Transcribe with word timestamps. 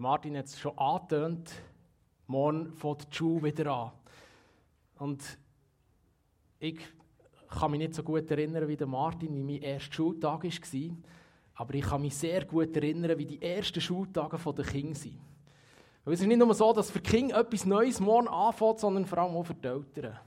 Martin 0.00 0.36
hat 0.36 0.46
es 0.46 0.58
schon 0.58 0.76
angetönt. 0.76 1.52
Morgen 2.26 2.72
fängt 2.72 3.12
die 3.12 3.16
Schule 3.16 3.44
wieder 3.44 3.72
an. 3.72 3.92
Und 4.98 5.38
ich 6.58 6.80
kann 7.48 7.70
mich 7.70 7.78
nicht 7.78 7.94
so 7.94 8.02
gut 8.02 8.30
erinnern 8.30 8.66
wie 8.66 8.76
der 8.76 8.86
Martin, 8.86 9.34
wie 9.34 9.42
mein 9.42 9.62
erster 9.62 9.92
Schultag 9.92 10.44
war. 10.44 10.96
Aber 11.54 11.74
ich 11.74 11.84
kann 11.84 12.00
mich 12.02 12.16
sehr 12.16 12.44
gut 12.44 12.74
erinnern, 12.76 13.16
wie 13.18 13.26
die 13.26 13.40
ersten 13.40 13.80
Schultage 13.80 14.36
der 14.52 14.64
Kinder 14.64 14.94
sind. 14.94 15.20
Weil 16.04 16.14
es 16.14 16.20
ist 16.20 16.26
nicht 16.26 16.38
nur 16.38 16.52
so, 16.54 16.72
dass 16.72 16.90
für 16.90 17.00
die 17.00 17.10
Kinder 17.10 17.38
etwas 17.38 17.64
Neues 17.64 18.00
morgen 18.00 18.28
anfängt, 18.28 18.80
sondern 18.80 19.06
vor 19.06 19.18
allem 19.18 19.36
auch 19.36 19.44
für 19.44 19.54
die 19.54 19.68
Eltern. 19.68 20.18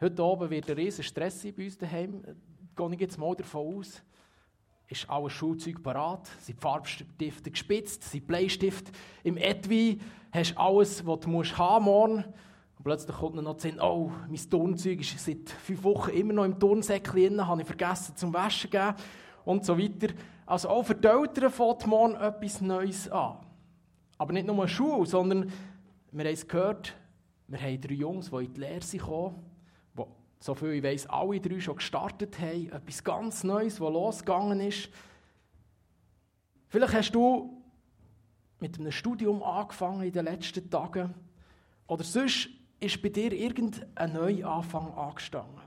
Heute 0.00 0.22
oben 0.22 0.50
wird 0.50 0.68
ein 0.68 0.76
riesen 0.76 1.02
Stress 1.02 1.40
sein 1.40 1.54
bei 1.56 1.64
uns 1.64 1.78
daheim. 1.78 2.22
Da 2.22 2.86
gehe 2.86 2.94
ich 2.94 3.00
jetzt 3.00 3.18
mal 3.18 3.34
davon 3.34 3.78
aus. 3.78 4.02
Ist 4.88 5.10
alles 5.10 5.32
Schulzeug 5.32 5.82
parat? 5.82 6.26
Sind 6.40 6.58
die 6.58 6.62
Farbstifte 6.62 7.50
gespitzt? 7.50 8.04
Sind 8.04 8.22
die 8.22 8.26
Bleistifte 8.26 8.92
im 9.24 9.36
Etui? 9.36 9.98
Hast 10.30 10.56
alles, 10.56 11.04
was 11.04 11.20
du 11.20 11.28
musst 11.28 11.58
haben 11.58 11.86
morgen? 11.86 12.24
Und 12.78 12.84
plötzlich 12.84 13.16
kommt 13.16 13.34
noch 13.34 13.56
zu 13.56 13.68
Sinn, 13.68 13.80
oh, 13.80 14.12
mein 14.28 14.50
Turnzeug 14.50 15.00
ist 15.00 15.18
seit 15.18 15.50
fünf 15.50 15.82
Wochen 15.82 16.10
immer 16.10 16.34
noch 16.34 16.44
im 16.44 16.58
Turnsäckchen 16.58 17.44
habe 17.46 17.62
ich 17.62 17.66
vergessen 17.66 18.14
zum 18.16 18.32
Waschen 18.32 18.70
geben 18.70 18.94
und 19.44 19.64
so 19.64 19.76
weiter. 19.76 20.14
Also 20.44 20.68
auch 20.68 20.84
für 20.84 20.94
die 20.94 21.08
Eltern 21.08 21.50
fängt 21.50 21.86
morgen 21.86 22.14
etwas 22.14 22.60
Neues 22.60 23.08
an. 23.10 23.38
Aber 24.18 24.32
nicht 24.32 24.46
nur 24.46 24.68
Schule, 24.68 25.06
sondern 25.06 25.50
wir 26.12 26.24
haben 26.24 26.32
es 26.32 26.46
gehört, 26.46 26.94
wir 27.48 27.60
haben 27.60 27.80
drei 27.80 27.94
Jungs, 27.94 28.30
die 28.30 28.44
in 28.44 28.54
die 28.54 28.60
Lehre 28.60 28.82
sind 28.82 29.00
gekommen, 29.00 29.42
die, 30.46 30.50
so 30.50 30.54
viel 30.54 30.72
ich 30.72 30.82
weiss, 30.82 31.06
alle 31.06 31.40
drei 31.40 31.60
schon 31.60 31.76
gestartet 31.76 32.38
haben. 32.38 32.70
Etwas 32.70 33.02
ganz 33.02 33.44
Neues, 33.44 33.80
was 33.80 33.92
losgegangen 33.92 34.60
ist. 34.60 34.88
Vielleicht 36.68 36.94
hast 36.94 37.12
du 37.12 37.62
mit 38.60 38.78
einem 38.78 38.92
Studium 38.92 39.42
angefangen 39.42 40.02
in 40.02 40.12
den 40.12 40.24
letzten 40.24 40.70
Tagen. 40.70 41.14
Oder 41.86 42.04
sonst 42.04 42.48
ist 42.80 43.02
bei 43.02 43.08
dir 43.08 43.32
irgendein 43.32 44.12
Neuanfang 44.12 44.92
angestanden. 44.94 45.60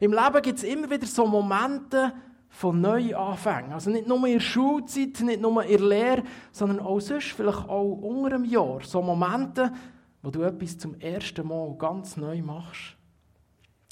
Im 0.00 0.12
Leben 0.12 0.42
gibt 0.42 0.58
es 0.58 0.64
immer 0.64 0.90
wieder 0.90 1.06
so 1.06 1.26
Momente, 1.26 2.12
von 2.54 2.80
Neuanfängen. 2.80 3.72
Also 3.72 3.90
nicht 3.90 4.06
nur 4.06 4.24
in 4.26 4.34
der 4.34 4.40
Schulzeit, 4.40 5.20
nicht 5.20 5.40
nur 5.40 5.64
in 5.64 5.76
der 5.76 5.88
Lehre, 5.88 6.22
sondern 6.52 6.78
auch 6.78 7.00
sonst, 7.00 7.32
vielleicht 7.32 7.68
auch 7.68 7.82
unter 7.82 8.36
einem 8.36 8.44
Jahr. 8.44 8.80
So 8.82 9.02
Momente, 9.02 9.72
wo 10.22 10.30
du 10.30 10.42
etwas 10.42 10.78
zum 10.78 10.94
ersten 11.00 11.48
Mal 11.48 11.74
ganz 11.76 12.16
neu 12.16 12.40
machst. 12.42 12.96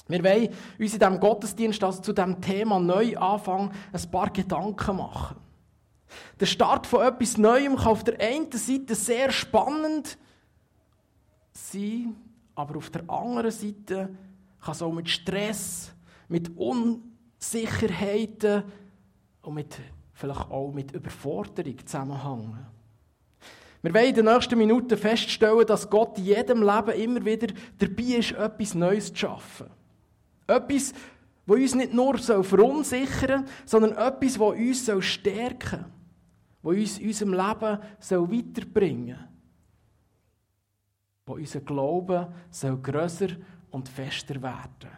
Wir 0.09 0.25
wollen 0.25 0.49
uns 0.79 0.93
in 0.93 0.99
diesem 0.99 1.21
Gottesdienst 1.21 1.83
also 1.83 2.03
zu 2.03 2.13
diesem 2.13 2.41
Thema 2.41 2.79
Neuanfang 2.81 3.73
ein 3.93 4.11
paar 4.11 4.31
Gedanken 4.31 4.97
machen. 4.97 5.37
Der 6.41 6.47
Start 6.47 6.87
von 6.87 7.07
etwas 7.07 7.39
Neuem 7.39 7.77
kann 7.77 7.87
auf 7.87 8.05
der 8.05 8.21
einen 8.21 8.51
Seite 8.53 8.95
sehr 8.95 9.31
spannend 9.31 10.19
sein, 11.53 12.17
aber 12.55 12.77
auf 12.77 12.91
der 12.91 13.09
anderen 13.09 13.51
Seite 13.51 14.11
kann 14.61 14.73
es 14.73 14.83
auch 14.83 14.93
mit 14.93 15.09
Stress, 15.09 15.93
mit 16.29 16.57
Un 16.57 17.03
Sicherheiten 17.39 18.65
und 19.43 19.55
mit, 19.55 19.79
vielleicht 20.13 20.51
auch 20.51 20.73
mit 20.73 20.93
Überforderung 20.93 21.79
zusammenhängen. 21.85 22.67
Wir 23.83 23.95
wollen 23.95 24.09
in 24.11 24.15
den 24.15 24.25
nächsten 24.27 24.57
Minuten 24.57 24.97
feststellen, 24.97 25.67
dass 25.67 25.91
Gott 25.91 26.17
in 26.19 26.25
jedem 26.25 26.63
Leben 26.63 27.01
immer 27.01 27.25
wieder 27.25 27.49
dabei 27.79 28.03
ist, 28.03 28.33
etwas 28.33 28.75
Neues 28.75 29.09
zu 29.09 29.17
schaffen. 29.17 29.67
Etwas, 30.47 30.93
das 31.47 31.57
uns 31.57 31.75
nicht 31.75 31.93
nur 31.93 32.19
verunsichern 32.19 33.47
soll, 33.47 33.55
sondern 33.83 33.93
etwas, 33.93 34.35
das 34.35 34.89
uns 34.89 35.05
stärken 35.05 35.85
soll, 36.63 36.77
das 36.77 36.81
uns 36.81 36.99
in 36.99 37.07
unserem 37.09 37.33
Leben 37.33 37.79
weiterbringen 38.31 39.17
soll. 39.17 39.29
Wo 41.25 41.35
unser 41.35 41.61
Glauben 41.61 42.27
soll 42.51 42.77
grösser 42.79 43.29
und 43.71 43.89
fester 43.89 44.41
werden. 44.43 44.91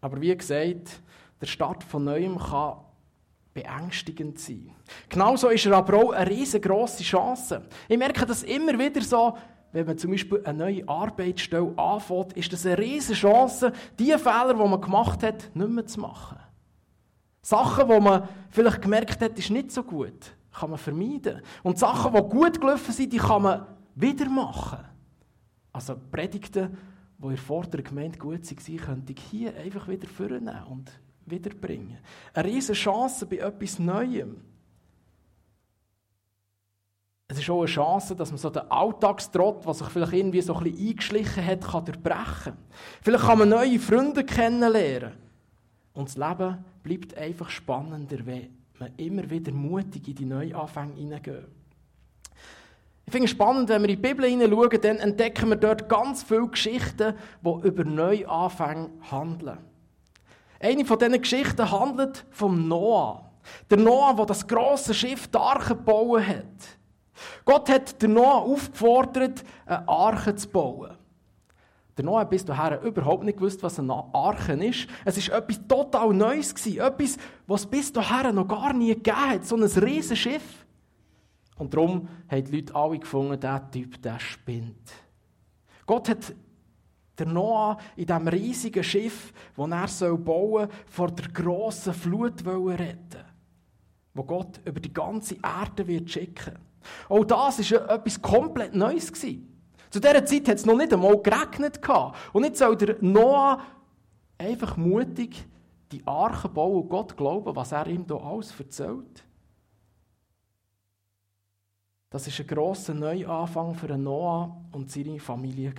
Aber 0.00 0.20
wie 0.20 0.36
gesagt, 0.36 1.00
der 1.40 1.46
Start 1.46 1.84
von 1.84 2.04
Neuem 2.04 2.38
kann 2.38 2.78
beängstigend 3.54 4.38
sein. 4.38 4.74
Genauso 5.08 5.48
ist 5.48 5.66
er 5.66 5.76
aber 5.76 5.98
auch 5.98 6.10
eine 6.12 6.28
riesengroße 6.30 7.02
Chance. 7.02 7.62
Ich 7.88 7.98
merke 7.98 8.24
das 8.26 8.42
immer 8.42 8.78
wieder 8.78 9.02
so, 9.02 9.36
wenn 9.72 9.86
man 9.86 9.98
zum 9.98 10.10
Beispiel 10.10 10.42
eine 10.44 10.58
neue 10.58 10.88
Arbeitsstelle 10.88 11.72
anfängt, 11.76 12.34
ist 12.34 12.52
das 12.52 12.66
eine 12.66 12.78
riesige 12.78 13.18
Chance, 13.18 13.72
die 13.98 14.12
Fehler, 14.12 14.54
die 14.54 14.68
man 14.68 14.80
gemacht 14.80 15.22
hat, 15.22 15.50
nicht 15.54 15.70
mehr 15.70 15.86
zu 15.86 16.00
machen. 16.00 16.38
Sachen, 17.40 17.88
die 17.88 18.00
man 18.00 18.28
vielleicht 18.50 18.82
gemerkt 18.82 19.20
hat, 19.20 19.38
ist 19.38 19.50
nicht 19.50 19.72
so 19.72 19.82
gut, 19.82 20.36
kann 20.52 20.70
man 20.70 20.78
vermeiden. 20.78 21.42
Und 21.62 21.78
Sachen, 21.78 22.12
die 22.12 22.20
gut 22.20 22.60
gelaufen 22.60 22.92
sind, 22.92 23.12
die 23.12 23.18
kann 23.18 23.42
man 23.42 23.66
wieder 23.94 24.28
machen. 24.28 24.78
Also 25.72 25.96
Predigten 26.10 26.76
die 27.22 27.28
in 27.28 27.70
der 27.70 27.82
Gemeinde 27.82 28.18
gut 28.18 28.50
waren, 28.50 28.76
könnte 28.78 29.12
ich 29.12 29.20
hier 29.30 29.56
einfach 29.56 29.86
wieder 29.86 30.08
vornehmen 30.08 30.64
und 30.68 30.90
wiederbringen. 31.26 31.98
Eine 32.34 32.48
riesige 32.48 32.72
Chance 32.74 33.26
bei 33.26 33.36
etwas 33.36 33.78
Neuem. 33.78 34.40
Es 37.32 37.38
ist 37.38 37.48
auch 37.48 37.60
eine 37.60 37.66
Chance, 37.66 38.14
dass 38.14 38.30
man 38.30 38.36
so 38.36 38.50
den 38.50 38.70
Alltagstrott, 38.70 39.64
was 39.64 39.78
sich 39.78 39.88
vielleicht 39.88 40.12
irgendwie 40.12 40.42
so 40.42 40.54
ein 40.54 40.64
bisschen 40.64 40.88
eingeschlichen 40.88 41.46
hat, 41.46 41.62
kann 41.62 41.84
durchbrechen 41.86 42.26
kann. 42.44 42.58
Vielleicht 43.00 43.24
kann 43.24 43.38
man 43.38 43.48
neue 43.48 43.78
Freunde 43.78 44.22
kennenlernen. 44.22 45.12
Und 45.94 46.10
das 46.10 46.18
Leben 46.18 46.62
bleibt 46.82 47.16
einfach 47.16 47.48
spannender, 47.48 48.18
wenn 48.26 48.50
man 48.78 48.90
immer 48.98 49.30
wieder 49.30 49.50
mutig 49.50 50.08
in 50.08 50.14
die 50.14 50.26
Neuanfänge 50.26 50.92
hineingeht. 50.92 51.48
Ich 53.06 53.12
finde 53.12 53.24
es 53.24 53.30
spannend, 53.30 53.70
wenn 53.70 53.80
wir 53.80 53.88
in 53.88 53.96
die 53.96 54.08
Bibel 54.08 54.26
hineinschauen, 54.26 54.80
dann 54.82 54.98
entdecken 54.98 55.48
wir 55.48 55.56
dort 55.56 55.88
ganz 55.88 56.22
viele 56.22 56.48
Geschichten, 56.48 57.14
die 57.40 57.66
über 57.66 57.84
Neuanfänge 57.84 58.90
handeln. 59.10 59.56
Eine 60.60 60.84
von 60.84 60.98
diesen 60.98 61.22
Geschichten 61.22 61.70
handelt 61.70 62.26
vom 62.30 62.68
Noah. 62.68 63.32
Der 63.70 63.78
Noah, 63.78 64.14
der 64.16 64.26
das 64.26 64.46
große 64.46 64.92
Schiff, 64.92 65.28
die 65.28 65.38
Arche, 65.38 65.74
gebaut 65.74 66.26
hat. 66.26 66.81
Gott 67.44 67.68
hat 67.68 68.00
den 68.00 68.14
Noah 68.14 68.42
aufgefordert, 68.42 69.44
eine 69.66 69.88
Arche 69.88 70.34
zu 70.34 70.48
bauen. 70.48 70.96
Der 71.96 72.04
Noah 72.04 72.24
bis 72.24 72.44
dahin 72.44 72.80
überhaupt 72.82 73.24
nicht 73.24 73.36
gewusst, 73.38 73.62
was 73.62 73.78
eine 73.78 73.92
Arche 74.14 74.52
ist. 74.52 74.88
Es 75.04 75.28
war 75.28 75.38
etwas 75.38 75.60
total 75.68 76.14
Neues. 76.14 76.52
Etwas, 76.66 77.18
was 77.46 77.60
es 77.62 77.66
bis 77.66 77.92
dahin 77.92 78.34
noch 78.34 78.48
gar 78.48 78.72
nie 78.72 78.94
gegeben 78.94 79.16
hat. 79.16 79.44
So 79.44 79.56
ein 79.56 79.62
riesiges 79.62 80.18
Schiff. 80.18 80.66
Und 81.58 81.74
darum 81.74 82.08
haben 82.30 82.44
die 82.44 82.56
Leute 82.56 82.74
alle 82.74 82.98
gefunden, 82.98 83.38
dieser 83.38 83.70
Typ, 83.70 84.00
der 84.00 84.18
spinnt. 84.18 84.90
Gott 85.84 86.08
hat 86.08 86.34
der 87.18 87.26
Noah 87.26 87.76
in 87.94 88.06
diesem 88.06 88.28
riesigen 88.28 88.82
Schiff, 88.82 89.32
das 89.54 90.00
er 90.00 90.16
bauen 90.16 90.68
soll, 90.68 90.68
vor 90.86 91.10
der 91.10 91.28
grossen 91.28 91.92
Flut 91.92 92.44
retten 92.46 93.32
wo 94.14 94.24
Gott 94.24 94.60
über 94.64 94.80
die 94.80 94.92
ganze 94.92 95.36
Erde 95.42 95.86
wird 95.86 96.10
schicken. 96.10 96.58
Auch 97.08 97.24
das 97.24 97.70
war 97.70 97.90
etwas 97.90 98.20
komplett 98.20 98.74
Neues. 98.74 99.12
Zu 99.12 100.00
dieser 100.00 100.24
Zeit 100.24 100.48
hat 100.48 100.56
es 100.56 100.66
noch 100.66 100.76
nicht 100.76 100.92
einmal 100.92 101.18
geregnet. 101.18 101.80
Und 102.32 102.44
jetzt 102.44 102.58
soll 102.58 102.76
der 102.76 102.96
Noah 103.00 103.60
einfach 104.38 104.76
mutig 104.76 105.46
die 105.92 106.06
Arche 106.06 106.48
bauen 106.48 106.82
und 106.82 106.88
Gott 106.88 107.16
glauben, 107.16 107.54
was 107.54 107.72
er 107.72 107.86
ihm 107.86 108.06
hier 108.06 108.22
alles 108.22 108.58
erzählt. 108.58 109.24
Das 112.08 112.26
ist 112.26 112.40
ein 112.40 112.46
grosser 112.46 112.94
Neuanfang 112.94 113.74
für 113.74 113.96
Noah 113.96 114.54
und 114.72 114.90
seine 114.90 115.18
Familie. 115.18 115.72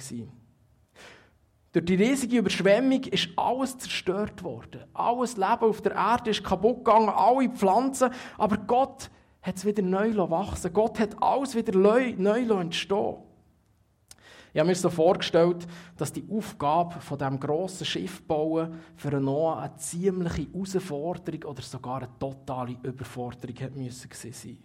Durch 1.72 1.86
die 1.86 1.96
riesige 1.96 2.38
Überschwemmung 2.38 3.04
ist 3.04 3.30
alles 3.36 3.78
zerstört 3.80 4.44
worden. 4.44 4.84
Alles 4.94 5.38
Leben 5.38 5.62
auf 5.62 5.82
der 5.82 5.94
Erde 5.94 6.30
ist 6.30 6.44
kaputt 6.44 6.86
gegangen, 6.86 7.10
alle 7.10 7.50
Pflanzen. 7.50 8.12
Aber 8.38 8.58
Gott 8.58 9.10
hat 9.44 9.58
es 9.58 9.66
wieder 9.66 9.84
neu 9.84 10.16
wachsen 10.16 10.74
Gott 10.74 11.00
hat 11.00 11.22
alles 11.22 11.54
wieder 11.54 11.78
neu, 11.78 12.14
entstehen 12.60 13.18
Ich 14.54 14.60
habe 14.60 14.70
mir 14.70 14.76
so 14.76 14.90
vorgestellt, 14.90 15.68
dass 15.98 16.14
die 16.14 16.26
Aufgabe 16.32 17.00
von 17.02 17.18
diesem 17.18 17.40
grossen 17.40 17.86
Schiff 17.86 18.24
bauen 18.24 18.80
für 18.96 19.20
Noah 19.20 19.62
eine 19.62 19.76
ziemliche 19.76 20.48
Herausforderung 20.50 21.44
oder 21.44 21.62
sogar 21.62 21.98
eine 21.98 22.20
totale 22.20 22.78
Überforderung 22.84 23.56
hätte 23.58 23.78
müssen 23.78 24.10
sein. 24.12 24.58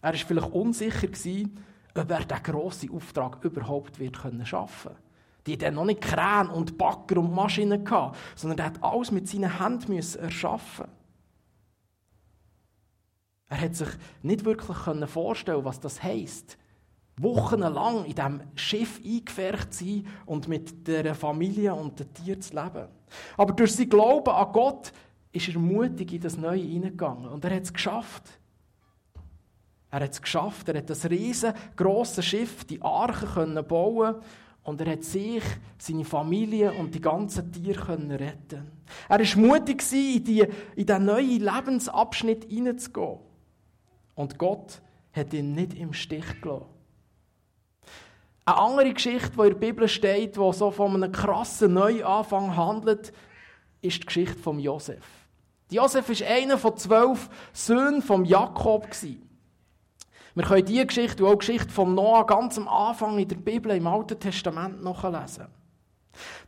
Er 0.00 0.12
war 0.12 0.18
vielleicht 0.18 0.52
unsicher, 0.52 1.08
ob 1.08 2.10
er 2.10 2.24
diesen 2.24 2.42
grossen 2.44 2.90
Auftrag 2.92 3.44
überhaupt 3.44 3.98
wird 3.98 4.20
können. 4.20 4.46
Die 5.44 5.52
hatten 5.52 5.74
noch 5.74 5.84
nicht 5.84 6.02
Kräne 6.02 6.52
und 6.52 6.78
Bagger 6.78 7.18
und 7.18 7.32
Maschinen, 7.32 7.84
gehabt, 7.84 8.16
sondern 8.36 8.58
er 8.58 8.66
hat 8.66 8.82
alles 8.82 9.10
mit 9.10 9.28
seinen 9.28 9.58
Händen 9.58 9.94
erschaffen 9.94 10.86
Er 13.48 13.60
hat 13.60 13.76
sich 13.76 13.88
nicht 14.22 14.44
wirklich 14.44 14.76
vorstellen 15.08 15.64
was 15.64 15.80
das 15.80 16.02
heisst, 16.02 16.58
wochenlang 17.18 18.04
in 18.04 18.14
diesem 18.14 18.40
Schiff 18.54 19.00
eingefärbt 19.04 19.72
zu 19.72 19.84
sein 19.84 20.06
und 20.26 20.48
mit 20.48 20.86
der 20.86 21.14
Familie 21.14 21.74
und 21.74 21.98
den 21.98 22.12
Tieren 22.12 22.42
zu 22.42 22.54
leben. 22.54 22.88
Aber 23.36 23.52
durch 23.52 23.74
sein 23.74 23.88
Glauben 23.88 24.30
an 24.30 24.52
Gott 24.52 24.92
ist 25.32 25.48
er 25.48 25.58
mutig 25.58 26.12
in 26.12 26.20
das 26.20 26.36
Neue 26.36 26.62
hineingegangen 26.62 27.28
und 27.28 27.44
er 27.44 27.54
hat 27.56 27.62
es 27.62 27.72
geschafft. 27.72 28.24
Er 29.90 30.00
hat 30.00 30.12
es 30.12 30.20
geschafft, 30.20 30.68
er 30.68 30.78
hat 30.78 30.90
das 30.90 31.08
riesengroße 31.08 32.22
Schiff, 32.22 32.64
die 32.64 32.82
Arche, 32.82 33.26
können 33.26 33.66
bauen 33.66 34.16
und 34.64 34.80
er 34.80 34.92
hat 34.92 35.04
sich, 35.04 35.44
seine 35.78 36.04
Familie 36.04 36.72
und 36.72 36.94
die 36.94 37.00
ganzen 37.00 37.52
Tiere 37.52 37.84
können 37.84 38.10
retten. 38.10 38.72
Er 39.08 39.20
war 39.20 39.40
mutig, 39.40 39.82
in, 39.92 40.24
die, 40.24 40.44
in 40.74 40.86
diesen 40.86 41.04
neuen 41.04 41.40
Lebensabschnitt 41.40 42.44
hineinzugehen. 42.44 43.25
Und 44.16 44.38
Gott 44.38 44.80
hat 45.12 45.32
ihn 45.32 45.52
nicht 45.52 45.74
im 45.74 45.92
Stich 45.92 46.40
gelassen. 46.42 46.66
Eine 48.44 48.58
andere 48.58 48.94
Geschichte, 48.94 49.30
die 49.30 49.42
in 49.42 49.48
der 49.48 49.54
Bibel 49.54 49.88
steht, 49.88 50.36
die 50.36 50.52
so 50.52 50.70
von 50.70 50.94
einem 50.94 51.12
krassen 51.12 51.74
Neuanfang 51.74 52.56
handelt, 52.56 53.12
ist 53.82 54.02
die 54.02 54.06
Geschichte 54.06 54.38
von 54.38 54.58
Josef. 54.58 55.04
Josef 55.70 56.08
war 56.08 56.28
einer 56.28 56.58
von 56.58 56.76
zwölf 56.76 57.28
Söhnen 57.52 58.02
von 58.02 58.24
Jakob. 58.24 58.86
Wir 60.34 60.44
können 60.44 60.64
diese 60.64 60.86
Geschichte 60.86 61.24
und 61.24 61.30
auch 61.30 61.38
die 61.38 61.46
Geschichte 61.46 61.70
von 61.70 61.94
Noah 61.94 62.26
ganz 62.26 62.56
am 62.56 62.68
Anfang 62.68 63.18
in 63.18 63.26
der 63.26 63.36
Bibel 63.36 63.72
im 63.72 63.86
Alten 63.86 64.18
Testament 64.20 64.82
nachlesen. 64.82 65.46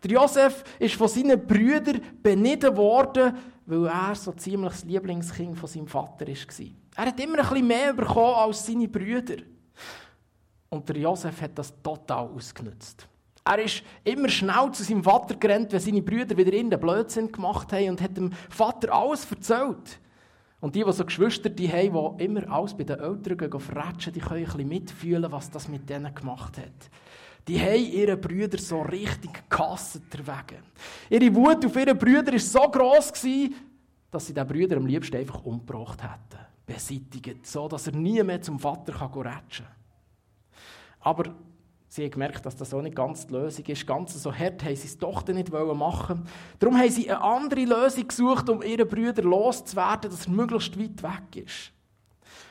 Der 0.04 0.10
Josef 0.10 0.62
ist 0.78 0.94
von 0.94 1.08
seinen 1.08 1.46
Brüdern 1.46 2.00
benitten 2.22 2.76
worden, 2.76 3.36
weil 3.66 3.86
er 3.86 4.14
so 4.14 4.32
ziemlich 4.32 4.72
das 4.72 4.84
Lieblingskind 4.84 5.58
von 5.58 5.68
seinem 5.68 5.88
Vater 5.88 6.26
war. 6.26 6.34
Er 6.98 7.06
hat 7.06 7.20
immer 7.20 7.38
ein 7.38 7.48
bisschen 7.48 7.66
mehr 7.68 7.92
bekommen 7.92 8.34
als 8.34 8.66
seine 8.66 8.88
Brüder. 8.88 9.36
Und 10.68 10.88
der 10.88 10.96
Josef 10.96 11.40
hat 11.40 11.56
das 11.56 11.72
total 11.80 12.26
ausgenutzt. 12.26 13.06
Er 13.44 13.60
ist 13.60 13.84
immer 14.02 14.28
schnell 14.28 14.72
zu 14.72 14.82
seinem 14.82 15.04
Vater 15.04 15.36
gerannt, 15.36 15.70
wenn 15.70 15.78
seine 15.78 16.02
Brüder 16.02 16.36
wieder 16.36 16.52
in 16.52 16.68
den 16.68 16.80
Blödsinn 16.80 17.30
gemacht 17.30 17.72
haben 17.72 17.90
und 17.90 18.02
hat 18.02 18.16
dem 18.16 18.32
Vater 18.50 18.92
alles 18.92 19.30
erzählt. 19.30 20.00
Und 20.58 20.74
die, 20.74 20.82
die 20.82 20.92
so 20.92 21.04
Geschwister 21.04 21.48
die 21.48 21.70
haben, 21.70 22.18
die 22.18 22.24
immer 22.24 22.50
alles 22.50 22.76
bei 22.76 22.82
den 22.82 22.98
Eltern 22.98 23.38
gehen, 23.38 23.60
verratschen, 23.60 24.12
die 24.12 24.18
können 24.18 24.40
ein 24.40 24.46
bisschen 24.46 24.68
mitfühlen, 24.68 25.30
was 25.30 25.52
das 25.52 25.68
mit 25.68 25.88
denen 25.88 26.12
gemacht 26.12 26.58
hat. 26.58 26.90
Die 27.46 27.60
haben 27.60 27.92
ihre 27.92 28.16
Brüder 28.16 28.58
so 28.58 28.82
richtig 28.82 29.48
gehasst. 29.48 30.00
Ihre 31.10 31.34
Wut 31.36 31.64
auf 31.64 31.76
ihre 31.76 31.94
Brüder 31.94 32.32
war 32.32 32.38
so 32.40 32.62
gross, 32.62 33.12
dass 34.10 34.26
sie 34.26 34.34
den 34.34 34.46
Brüder 34.48 34.78
am 34.78 34.86
liebsten 34.86 35.16
einfach 35.16 35.44
umgebracht 35.44 36.02
hätten. 36.02 36.48
Beseitigt, 36.68 37.46
so 37.46 37.66
dass 37.66 37.86
er 37.86 37.94
nie 37.94 38.22
mehr 38.22 38.42
zum 38.42 38.58
Vater 38.58 38.92
rätschen 38.92 39.64
kann. 39.64 39.74
Aber 41.00 41.34
sie 41.88 42.04
haben 42.04 42.10
gemerkt, 42.10 42.44
dass 42.44 42.56
das 42.56 42.74
auch 42.74 42.82
nicht 42.82 42.94
ganz 42.94 43.26
die 43.26 43.32
Lösung 43.32 43.64
ist. 43.64 43.86
Ganz 43.86 44.22
so 44.22 44.30
hart 44.30 44.62
haben 44.62 44.76
sie 44.76 44.86
es 44.86 44.98
doch 44.98 45.26
nicht 45.26 45.50
machen 45.50 46.26
Darum 46.58 46.78
haben 46.78 46.90
sie 46.90 47.10
eine 47.10 47.22
andere 47.22 47.64
Lösung 47.64 48.06
gesucht, 48.06 48.50
um 48.50 48.62
ihre 48.62 48.84
Brüder 48.84 49.22
loszuwerden, 49.22 50.10
dass 50.10 50.26
er 50.26 50.32
möglichst 50.32 50.78
weit 50.78 51.02
weg 51.02 51.46
ist. 51.46 51.72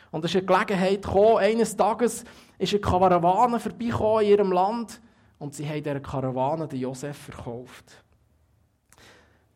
Und 0.09 0.25
es 0.25 0.33
ist 0.33 0.37
eine 0.37 0.45
Gelegenheit 0.47 1.03
gekommen, 1.03 1.37
eines 1.37 1.77
Tages 1.77 2.23
ist 2.57 2.73
eine 2.73 2.81
Karawane 2.81 3.59
vorbeigekommen 3.59 4.23
in 4.23 4.31
ihrem 4.31 4.51
Land 4.51 4.99
und 5.37 5.53
sie 5.53 5.69
haben 5.69 5.83
dieser 5.83 5.99
Karawane 5.99 6.67
den 6.67 6.79
Josef 6.79 7.17
verkauft. 7.17 8.03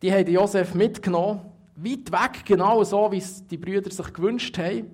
Die 0.02 0.12
haben 0.12 0.24
den 0.24 0.34
Josef 0.34 0.72
mitgenommen, 0.74 1.40
weit 1.76 2.12
weg, 2.12 2.44
genau 2.44 2.82
so, 2.84 3.10
wie 3.12 3.18
es 3.18 3.46
die 3.46 3.56
Brüder 3.56 3.90
sich 3.90 4.12
gewünscht 4.12 4.56
haben. 4.58 4.90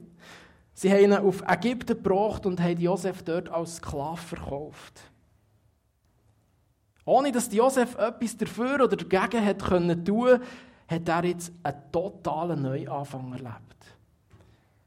Sie 0.75 0.91
haben 0.91 1.05
ihn 1.05 1.13
auf 1.13 1.43
Ägypten 1.47 2.01
gebracht 2.01 2.47
und 2.47 2.61
haben 2.61 2.81
Josef 2.81 3.23
dort 3.23 3.49
als 3.49 3.77
Sklave 3.77 4.17
verkauft. 4.17 5.01
Ohne 7.05 7.33
dass 7.33 7.53
Josef 7.53 7.97
etwas 7.97 8.37
dafür 8.37 8.85
oder 8.85 8.97
dagegen 8.97 9.45
hat 9.45 9.65
können 9.65 10.05
tun, 10.05 10.41
hat 10.87 11.09
er 11.09 11.25
jetzt 11.25 11.53
einen 11.63 11.83
totalen 11.91 12.63
Neuanfang 12.63 13.33
erlebt. 13.33 13.97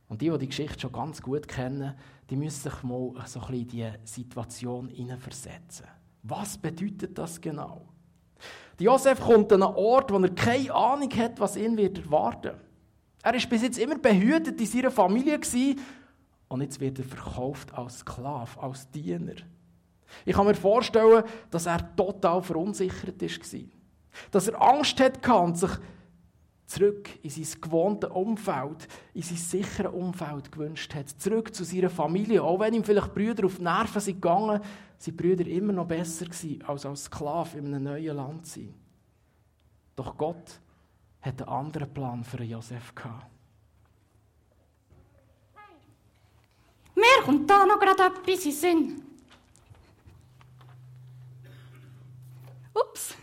Und 0.08 0.22
die, 0.22 0.30
die 0.30 0.38
die 0.38 0.48
Geschichte 0.48 0.80
schon 0.80 0.92
ganz 0.92 1.22
gut 1.22 1.48
kennen, 1.48 1.94
die 2.30 2.36
müssen 2.36 2.70
sich 2.70 2.84
mal 2.84 3.14
so 3.26 3.40
ein 3.42 3.48
bisschen 3.48 3.54
in 3.54 3.68
diese 3.68 4.00
Situation 4.04 4.90
hineinversetzen. 4.90 5.88
Was 6.24 6.58
bedeutet 6.58 7.18
das 7.18 7.42
genau? 7.42 7.82
Josef 8.82 9.20
kommt 9.20 9.52
an 9.54 9.64
einen 9.64 9.76
Ort, 9.76 10.12
wo 10.12 10.18
er 10.18 10.30
keine 10.34 10.74
Ahnung 10.74 11.10
hat, 11.18 11.40
was 11.40 11.56
ihn 11.56 11.78
wird 11.78 12.00
erwarten. 12.00 12.58
Er 13.24 13.34
war 13.34 13.50
bis 13.50 13.62
jetzt 13.62 13.78
immer 13.78 13.98
behütet 13.98 14.60
in 14.60 14.66
seiner 14.66 14.92
Familie 14.92 15.40
und 16.48 16.62
jetzt 16.62 16.80
wird 16.80 17.00
er 17.00 17.06
verkauft 17.06 17.74
als 17.74 18.00
Sklave, 18.00 18.62
als 18.62 18.90
Diener. 18.90 19.36
Ich 20.26 20.36
kann 20.36 20.46
mir 20.46 20.56
vorstellen, 20.56 21.24
dass 21.50 21.66
er 21.66 21.96
total 21.96 22.42
verunsichert 22.42 23.22
war. 23.22 23.60
Dass 24.32 24.48
er 24.48 24.62
Angst 24.62 25.00
hatte 25.00 25.34
und 25.34 25.58
sich 25.58 25.72
zurück 26.72 27.10
in 27.22 27.30
sein 27.30 27.62
gewohntes 27.62 28.10
Umfeld, 28.10 28.88
in 29.14 29.22
sein 29.22 29.38
sicheres 29.38 29.94
Umfeld 29.94 30.52
gewünscht 30.52 30.94
hat. 30.96 31.10
Zurück 31.10 31.54
zu 31.54 31.64
seiner 31.64 31.90
Familie. 31.90 32.44
Auch 32.44 32.60
wenn 32.60 32.74
ihm 32.74 32.84
vielleicht 32.84 33.14
Brüder 33.14 33.46
auf 33.46 33.58
die 33.58 33.64
Nerven 33.64 34.02
sind 34.02 34.22
gegangen, 34.22 34.62
sind 34.98 35.18
Brüder 35.18 35.46
immer 35.48 35.74
noch 35.74 35.88
besser 35.88 36.26
gewesen, 36.26 36.64
als 36.64 36.86
als 36.86 37.06
Sklave 37.06 37.58
in 37.58 37.68
einem 37.68 37.84
neuen 37.84 38.16
Land 38.16 38.46
zu 38.46 38.60
sein. 38.60 38.74
Doch 39.96 40.18
Gott 40.18 40.60
hat 41.22 41.42
einen 41.42 41.50
anderen 41.50 41.94
Plan 41.94 42.24
für 42.24 42.44
Josef 42.44 42.96
gehabt. 42.96 43.28
Mir 46.96 47.24
kommt 47.24 47.50
da 47.50 47.66
noch 47.66 47.80
gerade 47.80 48.04
etwas 48.04 48.46
in 48.46 48.52
Sinn. 48.52 49.04
Ups. 52.74 53.16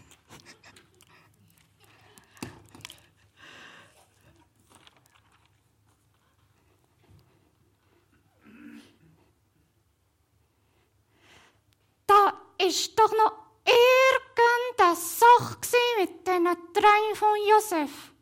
Da 12.06 12.32
ist 12.66 12.98
doch 12.98 13.12
noch 13.12 13.32
irgendeine 13.64 14.96
Sache 14.96 15.58
mit 15.98 16.26
diesen 16.26 16.44
Träumen 16.72 17.14
von 17.14 17.36
Josef. 17.48 18.12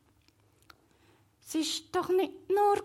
Es 1.48 1.54
war 1.54 2.02
doch 2.02 2.08
nicht 2.08 2.50
nur, 2.50 2.82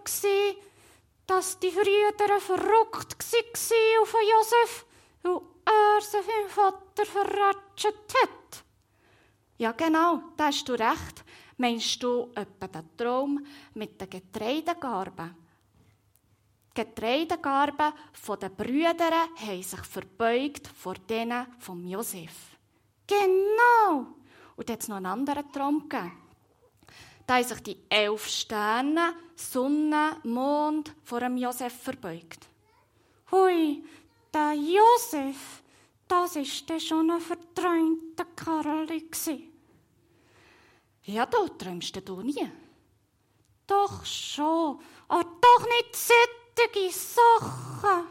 dass 1.28 1.60
die 1.60 1.70
Brüder 1.70 2.40
verrückt 2.40 3.26
waren 3.32 4.02
auf 4.02 4.14
Josef, 4.14 4.86
weil 5.24 5.42
er 5.66 6.02
sie 6.02 6.50
Vater 6.50 7.06
verratscht 7.06 7.86
hat. 7.86 8.64
Ja, 9.58 9.72
genau, 9.74 10.22
da 10.38 10.48
hast 10.48 10.68
du 10.68 10.74
recht. 10.74 11.24
Meinst 11.58 12.02
du 12.02 12.32
etwa 12.34 12.68
den 12.68 12.98
Traum 12.98 13.46
mit 13.76 14.02
den 14.02 14.10
Getreidegarben? 14.10 15.36
Die 16.76 16.82
Getreidegarben 16.86 17.94
der 18.42 18.50
Brüder 18.50 19.28
haben 19.36 19.64
sich 19.64 19.82
verbeugt 19.82 20.68
vor 20.68 20.94
denen 20.94 21.48
von 21.60 21.86
Josef. 21.86 22.58
Genau! 23.06 24.08
Und 24.56 24.70
es 24.70 24.88
noch 24.88 24.98
einen 24.98 25.06
anderen 25.08 25.52
Traum 25.52 25.90
gegeben. 25.90 26.14
Da 27.28 27.36
haben 27.36 27.44
sich 27.44 27.60
die 27.62 27.78
elf 27.90 28.26
Sterne, 28.28 29.14
Sonne, 29.36 30.18
Mond 30.24 30.94
vor 31.04 31.20
dem 31.20 31.38
Josef 31.38 31.74
verbeugt. 31.74 32.48
Hui, 33.32 33.84
der 34.34 34.54
Josef, 34.54 35.64
das 36.08 36.36
ist 36.38 36.70
der 36.70 36.80
schon 36.80 37.12
ein 37.12 37.20
verträumter 37.20 38.26
Karl. 38.36 38.88
Ja, 41.04 41.26
da 41.26 41.48
träumst 41.58 42.08
du 42.08 42.22
nie. 42.22 42.50
Doch 43.68 44.06
schon, 44.06 44.80
aber 45.08 45.24
doch 45.24 45.66
nicht 45.66 45.96
solche 46.62 46.92
Sachen. 46.92 48.08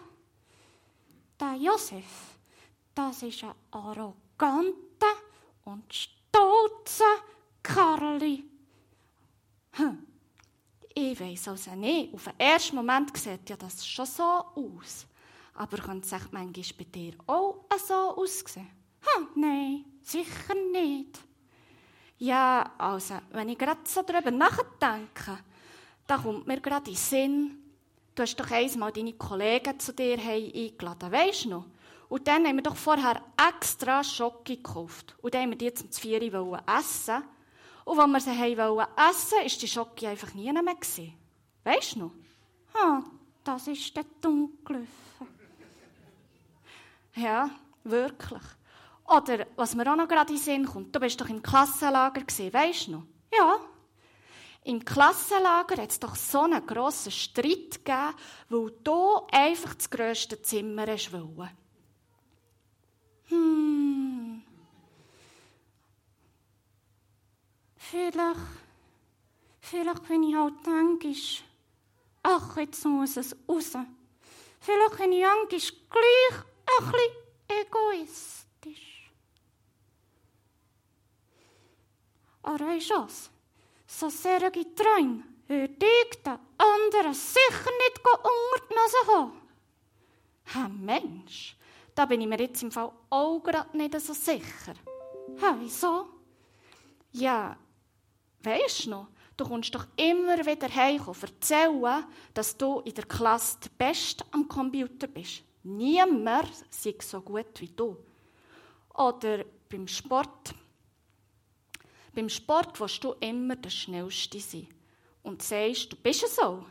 Der 1.39 1.55
Josef, 1.55 2.37
das 2.95 3.23
ist 3.23 3.45
ein 3.45 3.55
arroganter, 3.71 5.15
und 5.65 5.93
stolze 5.93 7.05
Karli. 7.63 8.45
Hm. 9.73 10.07
Ich 10.95 11.21
weiss 11.21 11.49
also 11.49 11.75
nicht. 11.75 12.13
Auf 12.13 12.25
den 12.25 12.41
ersten 12.41 12.77
Moment 12.77 13.17
sieht 13.17 13.49
ja 13.49 13.57
das 13.57 13.87
schon 13.87 14.07
so 14.07 14.23
aus. 14.23 15.07
Aber 15.55 15.79
könnte 15.79 16.15
es 16.15 16.33
manchmal 16.33 16.65
bei 16.79 16.85
dir 16.85 17.15
auch 17.27 17.67
so 17.87 18.17
aussehen? 18.17 18.71
Hm, 19.01 19.29
nein, 19.37 19.85
sicher 20.03 20.55
nicht. 20.73 21.21
Ja, 22.19 22.73
also, 22.77 23.19
wenn 23.31 23.49
ich 23.49 23.59
gerade 23.59 23.81
so 23.85 24.03
darüber 24.03 24.31
nachdenke, 24.31 25.39
da 26.07 26.19
kommt 26.19 26.47
mir 26.47 26.61
gerade 26.61 26.91
in 26.91 26.97
den 26.97 26.97
Sinn, 26.97 27.60
du 28.21 28.25
hast 28.25 28.37
doch 28.37 28.51
einmal 28.51 28.93
deine 28.93 29.15
Kollegen 29.15 29.81
zu 29.81 29.95
dir 29.95 30.19
eingeladen, 30.19 31.11
weisst 31.11 31.47
du 31.47 31.49
noch? 31.49 31.67
Und 32.11 32.29
dann 32.29 32.47
haben 32.47 32.57
wir 32.57 32.63
doch 32.63 32.77
vorher 32.77 33.23
extra 33.49 34.05
Schocke 34.05 34.57
gekauft. 34.57 35.17
Und 35.23 35.33
dann 35.33 35.43
haben 35.43 35.51
wir 35.51 35.59
die 35.59 35.73
zum 35.73 35.91
Zvieri 35.91 36.27
essen. 36.27 37.23
Und 37.85 37.99
als 37.99 38.27
wir 38.27 38.35
sie 38.35 38.59
wollen 38.59 38.87
essen, 38.97 39.39
war 39.39 39.45
die 39.45 39.69
Schocke 39.69 40.09
einfach 40.09 40.35
nie 40.35 40.53
mehr. 40.53 40.75
Gewesen. 40.75 41.15
Weisst 41.65 41.95
du 41.95 42.01
noch? 42.01 42.13
Ah, 42.75 43.03
das 43.43 43.69
ist 43.69 43.97
der 43.97 44.05
dunkel. 44.21 44.87
Ja, 47.15 47.51
wirklich. 47.85 48.43
Oder, 49.07 49.47
was 49.57 49.75
mir 49.75 49.91
auch 49.91 49.97
noch 49.97 50.09
gerade 50.09 50.33
in 50.33 50.37
den 50.37 50.43
Sinn 50.45 50.67
kommt, 50.67 50.95
du 50.95 51.01
bist 51.01 51.21
doch 51.21 51.29
im 51.29 51.43
Klassenlager 51.43 52.23
gewesen, 52.23 52.53
weisst 52.53 52.89
du 52.89 52.93
noch? 52.93 53.03
Ja. 53.33 53.57
Im 54.71 54.85
Klassenlager 54.85 55.83
hat 55.83 55.91
es 55.91 55.99
doch 55.99 56.15
so 56.15 56.43
einen 56.43 56.65
grossen 56.65 57.11
Streit 57.11 57.85
gegeben, 57.85 58.15
weil 58.49 58.71
du 58.85 59.27
einfach 59.33 59.75
das 59.75 59.91
grösste 59.91 60.41
Zimmer 60.41 60.87
wollen. 60.87 61.51
Hm. 63.29 64.43
Vielleicht, 67.77 68.41
vielleicht 69.61 70.07
bin 70.07 70.23
ich 70.23 70.37
halt 70.37 70.55
manchmal, 70.65 71.15
ach, 72.23 72.57
jetzt 72.57 72.85
muss 72.85 73.17
es 73.17 73.37
raus. 73.49 73.73
Vielleicht 74.61 74.97
bin 74.99 75.13
ich 75.13 75.25
manchmal 75.25 75.49
gleich 75.49 76.45
ein 76.79 76.93
bisschen 76.93 77.11
egoistisch. 77.49 79.11
Aber 82.43 82.61
weisst 82.61 82.91
du 82.91 82.95
was? 82.95 83.30
So 83.93 84.09
solche 84.09 84.73
Träume 84.75 85.25
würde 85.49 85.85
ich 85.85 86.23
den 86.23 86.39
anderen 86.57 87.13
sicher 87.13 87.71
nicht 87.83 87.99
unter 87.99 88.67
die 88.71 88.75
Nase 88.75 88.97
haben. 89.09 89.33
Ha, 90.55 90.69
Mensch, 90.69 91.57
da 91.95 92.07
bin 92.07 92.21
ich 92.21 92.29
mir 92.29 92.41
jetzt 92.41 92.63
im 92.63 92.71
Fall 92.71 92.93
auch 93.11 93.41
gerade 93.41 93.77
nicht 93.77 94.01
so 94.01 94.15
sicher. 94.15 94.75
Ha, 95.43 95.57
wieso? 95.59 96.07
Ja, 97.13 97.57
weisst 98.45 98.87
du 98.87 98.91
noch, 98.91 99.09
du 99.37 99.45
kommst 99.45 99.75
doch 99.75 99.87
immer 99.97 100.39
wieder 100.47 100.73
heim 100.73 101.05
und 101.05 101.23
erzählen, 101.23 102.05
dass 102.33 102.57
du 102.57 102.81
in 102.81 102.95
der 102.95 103.07
Klasse 103.07 103.59
der 103.65 103.71
Beste 103.87 104.25
am 104.31 104.47
Computer 104.47 105.09
bist. 105.09 105.43
Niemand 105.65 106.53
sei 106.71 106.95
so 107.01 107.21
gut 107.21 107.61
wie 107.61 107.69
du. 107.69 107.97
Oder 108.95 109.45
beim 109.69 109.89
Sport. 109.89 110.55
Beim 112.21 112.29
Sport 112.29 112.79
willst 112.79 113.03
du 113.03 113.13
immer 113.21 113.57
der 113.57 113.71
Schnellste 113.71 114.41
sein. 114.41 114.69
Und 115.23 115.41
sagst, 115.41 115.91
du 115.91 115.97
bist 115.97 116.23
es 116.23 116.37
so. 116.37 116.67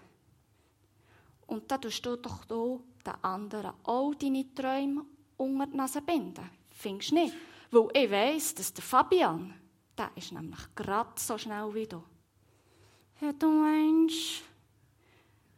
Und 1.47 1.71
dann 1.71 1.81
tust 1.81 2.05
du 2.05 2.17
doch 2.17 2.45
du 2.45 2.83
den 3.03 3.15
anderen 3.23 3.73
auch 3.83 4.13
deine 4.13 4.53
Träume 4.53 5.03
unter 5.37 5.65
die 5.65 5.75
Nase 5.75 6.03
binden. 6.03 6.47
Findest 6.71 7.09
du 7.09 7.15
nicht? 7.15 7.33
Weil 7.71 7.87
ich 7.95 8.11
weiss, 8.11 8.53
dass 8.53 8.71
der 8.75 8.83
Fabian, 8.83 9.55
der 9.97 10.11
ist 10.15 10.31
nämlich 10.31 10.59
gerade 10.75 11.19
so 11.19 11.35
schnell 11.35 11.73
wie 11.73 11.87
du. 11.87 12.03
Ja, 13.19 13.33
du 13.33 13.47
meinst... 13.47 14.43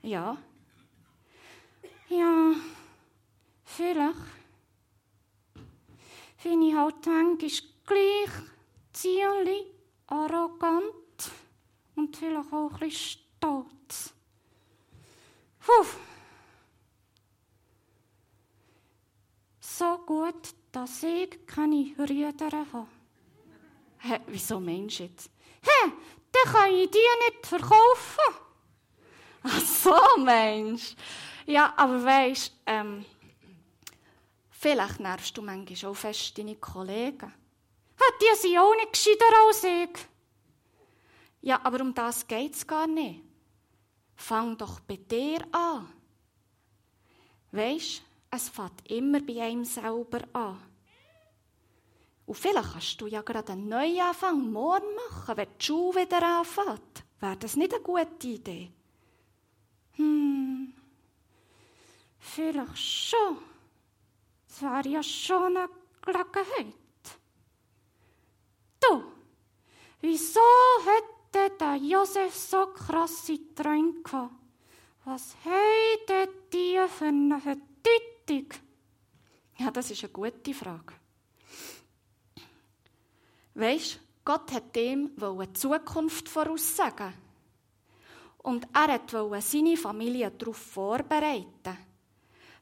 Ja. 0.04 0.38
Ja, 2.08 2.54
vielleicht. 3.66 4.16
Finde 6.38 6.68
ich 6.70 6.76
halt 6.76 7.06
manchmal 7.06 7.50
gleich 7.86 8.52
ziemlich 8.94 9.81
arrogant 10.12 11.32
und 11.96 12.16
vielleicht 12.16 12.52
auch 12.52 12.72
ein 12.74 12.80
bisschen 12.80 13.22
stolz. 13.38 14.14
Puh. 15.60 15.86
So 19.60 19.98
gut, 20.06 20.54
dass 20.72 21.04
ich 21.04 21.46
keine 21.48 21.94
Brüder 21.96 22.52
habe. 22.52 22.88
Hä, 24.00 24.20
wieso 24.28 24.60
meinst 24.60 25.00
du 25.00 25.04
jetzt? 25.04 25.32
Hä, 25.62 25.92
dann 26.32 26.54
kann 26.54 26.72
ich 26.72 26.90
die 26.92 26.98
nicht 26.98 27.46
verkaufen. 27.46 28.36
Ach 29.44 29.60
so, 29.60 29.96
Mensch. 30.18 30.96
Ja, 31.46 31.74
aber 31.78 32.04
weisst, 32.04 32.54
ähm, 32.66 33.06
vielleicht 34.50 35.00
nervst 35.00 35.36
du 35.38 35.42
manchmal 35.42 35.92
auch 35.92 35.96
fest 35.96 36.38
deine 36.38 36.56
Kollegen. 36.56 37.34
Die 38.22 38.38
sind 38.38 38.58
auch 38.58 38.76
nicht 38.76 38.94
gescheiter 38.94 39.26
als 39.48 39.64
ich. 39.64 40.08
Ja, 41.42 41.60
aber 41.64 41.82
um 41.82 41.94
das 41.94 42.28
geht 42.28 42.56
es 42.56 42.66
gar 42.66 42.88
nicht. 42.88 43.22
Fang 44.16 44.58
doch 44.58 44.80
bei 44.82 44.98
dir 44.98 45.42
an. 45.52 45.92
Weisst, 47.52 48.04
es 48.30 48.50
fängt 48.50 48.90
immer 48.90 49.20
bei 49.20 49.42
einem 49.42 49.66
selber 49.66 50.22
an. 50.34 50.62
Und 52.26 52.38
vielleicht 52.38 52.72
kannst 52.72 53.02
du 53.02 53.08
ja 53.08 53.22
gerade 53.22 53.54
einen 53.54 53.68
Neuanfang 53.68 54.52
morgen 54.52 54.96
machen, 54.96 55.36
wenn 55.36 55.48
die 55.60 55.66
Schule 55.66 56.02
wieder 56.02 56.40
anfängt. 56.40 57.04
Wäre 57.20 57.38
das 57.38 57.56
nicht 57.56 57.74
eine 57.74 57.84
gute 57.84 58.28
Idee? 58.28 58.72
Hm, 59.94 60.74
vielleicht 62.20 62.78
schon. 62.78 63.38
Das 64.48 64.62
wäre 64.62 64.88
ja 64.88 65.04
schon 65.04 65.58
eine 65.58 65.70
Gelegenheit. 66.02 66.74
Du, 68.82 69.04
wieso 70.02 70.40
hätte 70.86 71.56
der 71.58 71.76
Josef 71.76 72.36
so 72.36 72.68
krasse 72.68 73.54
Träume 73.54 74.02
gehabt? 74.02 74.34
Was 75.06 75.36
hätte 75.44 76.30
die 76.52 76.80
für 76.88 77.06
eine 77.06 77.38
Bedeutung? 77.38 78.50
Ja, 79.58 79.72
das 79.72 79.92
ist 79.92 80.04
eine 80.04 80.14
gute 80.14 80.54
Frage. 80.54 80.94
Weisst, 83.54 84.00
Gott 84.24 84.52
hat 84.52 84.78
ihm 84.78 85.12
die 85.16 85.54
Zukunft 85.54 86.30
voraussagen. 86.30 87.14
Und 88.40 88.68
er 88.74 89.00
wollte 89.14 89.42
seine 89.42 89.78
Familie 89.78 90.32
darauf 90.32 90.58
vorbereiten, 90.58 91.78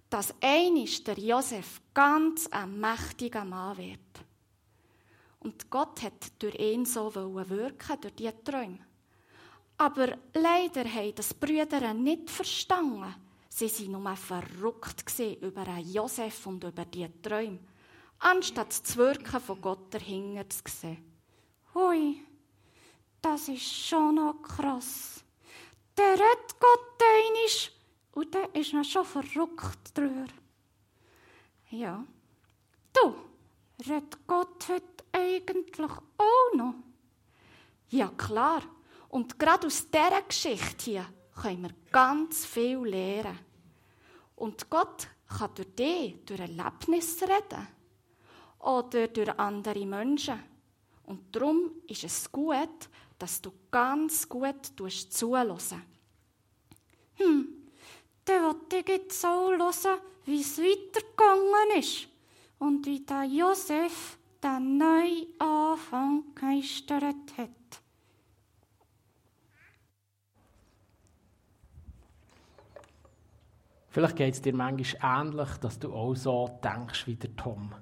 dass 0.10 0.34
einisch 0.42 1.04
der 1.04 1.18
Josef 1.20 1.82
ganz 1.94 2.48
ein 2.48 2.80
mächtiger 2.80 3.46
Mann 3.46 3.78
wird. 3.78 4.29
Und 5.42 5.70
Gott 5.70 6.02
hat 6.02 6.32
durch 6.40 6.56
ihn 6.56 6.86
so 6.86 7.14
wirken, 7.16 8.02
durch 8.02 8.16
diese 8.16 8.44
Träume. 8.44 8.80
Aber 9.78 10.18
leider 10.34 10.84
haben 10.84 11.16
das 11.16 11.34
Brüder 11.34 11.94
nicht 11.94 12.30
verstanden. 12.30 13.16
Sie 13.50 13.92
waren 13.92 14.04
nur 14.04 14.16
verrückt 14.16 15.20
über 15.42 15.78
Josef 15.78 16.46
und 16.48 16.64
über 16.64 16.86
diese 16.86 17.22
Träume, 17.22 17.60
anstatt 18.20 18.70
das 18.70 18.98
Wirken 18.98 19.40
von 19.40 19.62
Gott 19.62 19.94
dahinter 19.94 20.50
zu 20.50 20.62
sehen. 20.66 21.04
Hui, 21.74 22.22
das 23.22 23.48
ist 23.48 23.88
schon 23.88 24.16
noch 24.16 24.42
krass. 24.42 25.24
Der 25.98 26.14
redet 26.14 26.60
Gott 26.60 27.02
einisch 27.02 27.72
und 28.14 28.34
der 28.34 28.54
ist 28.56 28.74
noch 28.74 28.84
schon 28.84 29.06
verrückt 29.06 29.98
drüber. 29.98 30.28
Ja, 31.70 32.04
du, 32.94 33.16
redet 33.88 34.28
Gott 34.28 34.68
heute 34.70 34.99
eigentlich 35.20 35.90
auch 36.18 36.56
noch? 36.56 36.76
Ja, 37.90 38.10
klar. 38.10 38.64
Und 39.10 39.40
gerade 39.40 39.68
aus 39.68 39.90
dieser 39.90 40.22
Geschichte 40.22 40.86
hier 40.86 41.06
können 41.42 41.64
wir 41.64 41.76
ganz 41.92 42.46
viel 42.46 42.80
lernen. 42.80 43.40
Und 44.36 44.70
Gott 44.70 45.08
kann 45.28 45.52
durch 45.56 45.76
dich, 45.76 46.16
durch 46.26 46.40
Erlebnisse 46.40 47.26
reden. 47.26 47.68
Oder 48.60 49.08
durch 49.08 49.38
andere 49.40 49.86
Menschen. 49.86 50.40
Und 51.04 51.36
darum 51.36 51.72
ist 51.88 52.04
es 52.04 52.32
gut, 52.32 52.90
dass 53.18 53.42
du 53.42 53.52
ganz 53.72 54.30
gut 54.30 54.74
zuhörst. 55.10 55.76
Hm, 57.16 57.48
dann 58.26 58.44
wollte 58.44 58.78
ich 58.78 58.88
jetzt 58.88 59.26
auch 59.26 59.50
hören, 59.50 60.00
wie 60.26 60.42
es 60.42 60.58
weitergegangen 60.58 61.80
ist. 61.80 62.08
Und 62.60 62.86
wie 62.86 63.00
der 63.00 63.24
Josef 63.24 64.19
der 64.42 64.60
Neuanfang 64.60 66.24
geistert 66.36 67.38
hat. 67.38 67.50
Vielleicht 73.90 74.16
geht 74.16 74.34
es 74.36 74.42
dir 74.42 74.54
manchmal 74.54 75.26
ähnlich, 75.26 75.50
dass 75.58 75.80
du 75.80 75.94
auch 75.94 76.16
so 76.16 76.60
denkst 76.64 77.08
wie 77.08 77.16
der 77.16 77.36
Tom. 77.36 77.74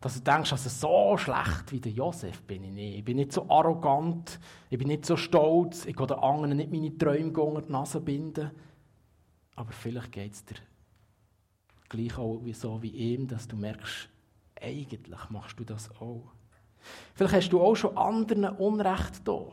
Dass 0.00 0.14
du 0.14 0.20
denkst, 0.20 0.52
also 0.52 0.68
so 0.68 1.16
schlecht 1.16 1.70
wie 1.70 1.80
der 1.80 1.92
Josef 1.92 2.42
bin 2.42 2.64
ich 2.64 2.72
nicht. 2.72 2.98
Ich 2.98 3.04
bin 3.04 3.16
nicht 3.16 3.32
so 3.32 3.48
arrogant, 3.48 4.38
ich 4.68 4.78
bin 4.78 4.88
nicht 4.88 5.06
so 5.06 5.16
stolz, 5.16 5.86
ich 5.86 5.96
kann 5.96 6.08
den 6.08 6.18
anderen 6.18 6.56
nicht 6.56 6.70
meine 6.70 6.98
Träume 6.98 7.32
unter 7.40 7.62
die 7.62 7.72
Nase 7.72 8.00
binden. 8.00 8.50
Aber 9.54 9.72
vielleicht 9.72 10.12
geht 10.12 10.32
es 10.32 10.44
dir 10.44 10.56
gleich 11.88 12.18
auch 12.18 12.40
so 12.52 12.82
wie 12.82 12.90
ihm, 12.90 13.28
dass 13.28 13.46
du 13.46 13.56
merkst, 13.56 14.08
eigentlich 14.60 15.30
machst 15.30 15.58
du 15.58 15.64
das 15.64 15.90
auch. 16.00 16.32
Vielleicht 17.14 17.34
hast 17.34 17.48
du 17.50 17.60
auch 17.60 17.74
schon 17.74 17.96
anderen 17.96 18.56
Unrecht 18.56 19.26
da. 19.26 19.46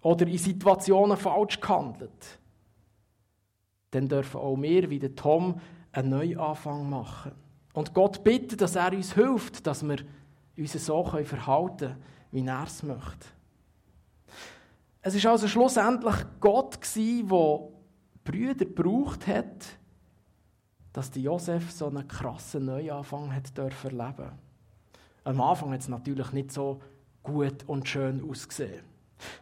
Oder 0.00 0.26
in 0.26 0.38
Situationen 0.38 1.16
falsch 1.16 1.60
gehandelt. 1.60 2.38
Dann 3.90 4.08
dürfen 4.08 4.40
auch 4.40 4.56
wir, 4.56 4.90
wie 4.90 4.98
der 4.98 5.14
Tom, 5.14 5.60
einen 5.92 6.10
Neuanfang 6.10 6.88
machen. 6.88 7.32
Und 7.72 7.94
Gott 7.94 8.22
bitten, 8.22 8.56
dass 8.56 8.76
er 8.76 8.92
uns 8.92 9.14
hilft, 9.14 9.66
dass 9.66 9.82
wir 9.82 9.98
uns 10.56 10.72
so 10.72 11.04
verhalten 11.04 11.76
können, 11.78 12.02
wie 12.30 12.46
er 12.46 12.64
es 12.64 12.82
möchte. 12.82 13.26
Es 15.02 15.22
war 15.22 15.32
also 15.32 15.48
schlussendlich 15.48 16.14
Gott, 16.40 16.78
der 16.96 17.68
Brüder 18.24 18.64
gebraucht 18.64 19.26
hat, 19.26 19.66
dass 20.94 21.10
die 21.10 21.22
Josef 21.22 21.72
so 21.72 21.88
einen 21.88 22.06
krassen 22.06 22.66
Neuanfang 22.66 23.34
hat 23.34 23.50
erleben 23.58 24.30
Am 25.24 25.40
Anfang 25.40 25.72
hat 25.72 25.80
es 25.80 25.88
natürlich 25.88 26.32
nicht 26.32 26.52
so 26.52 26.80
gut 27.22 27.64
und 27.66 27.86
schön 27.88 28.22
ausgesehen. 28.30 28.84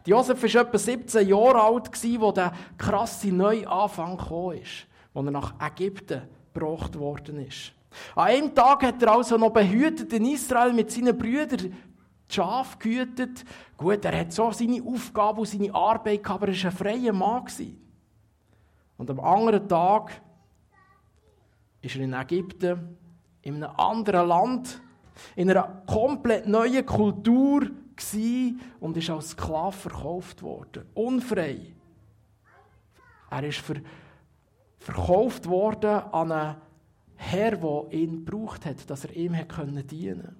Josef 0.05 0.41
war 0.41 0.61
etwa 0.61 0.77
17 0.77 1.27
Jahre 1.27 1.61
alt, 1.61 1.89
als 1.89 2.01
der 2.01 2.53
krasse 2.77 3.31
Neuanfang 3.31 4.17
kam, 4.17 4.49
als 4.49 4.87
er 5.13 5.31
nach 5.31 5.53
Ägypten 5.61 6.23
gebracht 6.53 6.97
worden 6.97 7.45
ist. 7.45 7.71
An 8.15 8.27
einem 8.27 8.55
Tag 8.55 8.83
hat 8.83 9.03
er 9.03 9.11
also 9.11 9.37
noch 9.37 9.51
behütet 9.51 10.11
in 10.11 10.25
Israel 10.25 10.73
mit 10.73 10.91
seinen 10.91 11.15
Brüdern 11.15 11.71
die 12.29 12.33
Schafe 12.33 12.77
gehütet. 12.79 13.45
Gut, 13.77 14.03
er 14.03 14.19
hat 14.21 14.33
so 14.33 14.51
seine 14.51 14.81
Aufgabe 14.81 15.41
und 15.41 15.47
seine 15.47 15.73
Arbeit 15.75 16.23
gehabt, 16.23 16.41
aber 16.41 16.51
er 16.51 16.63
war 16.63 16.71
ein 16.71 16.77
freier 16.77 17.13
Mann. 17.13 17.45
Und 18.97 19.11
am 19.11 19.19
anderen 19.19 19.67
Tag 19.67 20.19
ist 21.83 21.95
er 21.95 22.01
in 22.01 22.13
Ägypten, 22.13 22.97
in 23.41 23.63
einem 23.63 23.75
anderen 23.75 24.27
Land, 24.27 24.81
in 25.35 25.51
einer 25.51 25.83
komplett 25.85 26.47
neuen 26.47 26.85
Kultur 26.85 27.69
und 28.79 28.97
ist 28.97 29.09
als 29.09 29.31
Sklave 29.31 29.73
verkauft 29.73 30.41
worden. 30.41 30.85
Unfrei. 30.95 31.73
Er 33.29 33.43
ist 33.43 33.59
ver 33.59 33.75
verkauft 34.79 35.47
worden 35.47 36.01
an 36.11 36.31
einen 36.31 36.55
Herr, 37.15 37.55
der 37.55 37.85
ihn 37.91 38.25
gebraucht 38.25 38.65
hat, 38.65 38.89
dass 38.89 39.05
er 39.05 39.15
ihm 39.15 39.33
dienen 39.33 39.47
konnte. 39.47 40.35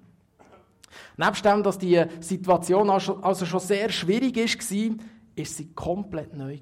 Nebst 1.16 1.44
dem, 1.44 1.62
dass 1.62 1.78
die 1.78 2.04
Situation 2.20 2.90
also 2.90 3.46
schon 3.46 3.60
sehr 3.60 3.88
schwierig 3.90 4.36
war, 4.36 4.96
ist 5.34 5.56
sie 5.56 5.72
komplett 5.72 6.34
neu. 6.34 6.58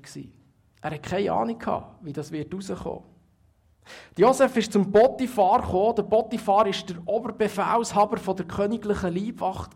Er 0.81 0.91
hatte 0.91 1.01
keine 1.01 1.33
Ahnung, 1.33 1.59
wie 2.03 2.13
das 2.13 2.33
rauskommen 2.33 2.85
wird. 2.85 3.12
Josef 4.17 4.57
ist 4.57 4.73
zum 4.73 4.91
Potiphar 4.93 5.63
gekommen. 5.63 5.97
Der 5.97 6.03
Potiphar 6.03 6.67
war 6.67 6.73
der 6.73 6.97
Oberbefehlshaber 7.07 8.35
der 8.35 8.47
königlichen 8.47 9.15
Leibwacht. 9.15 9.71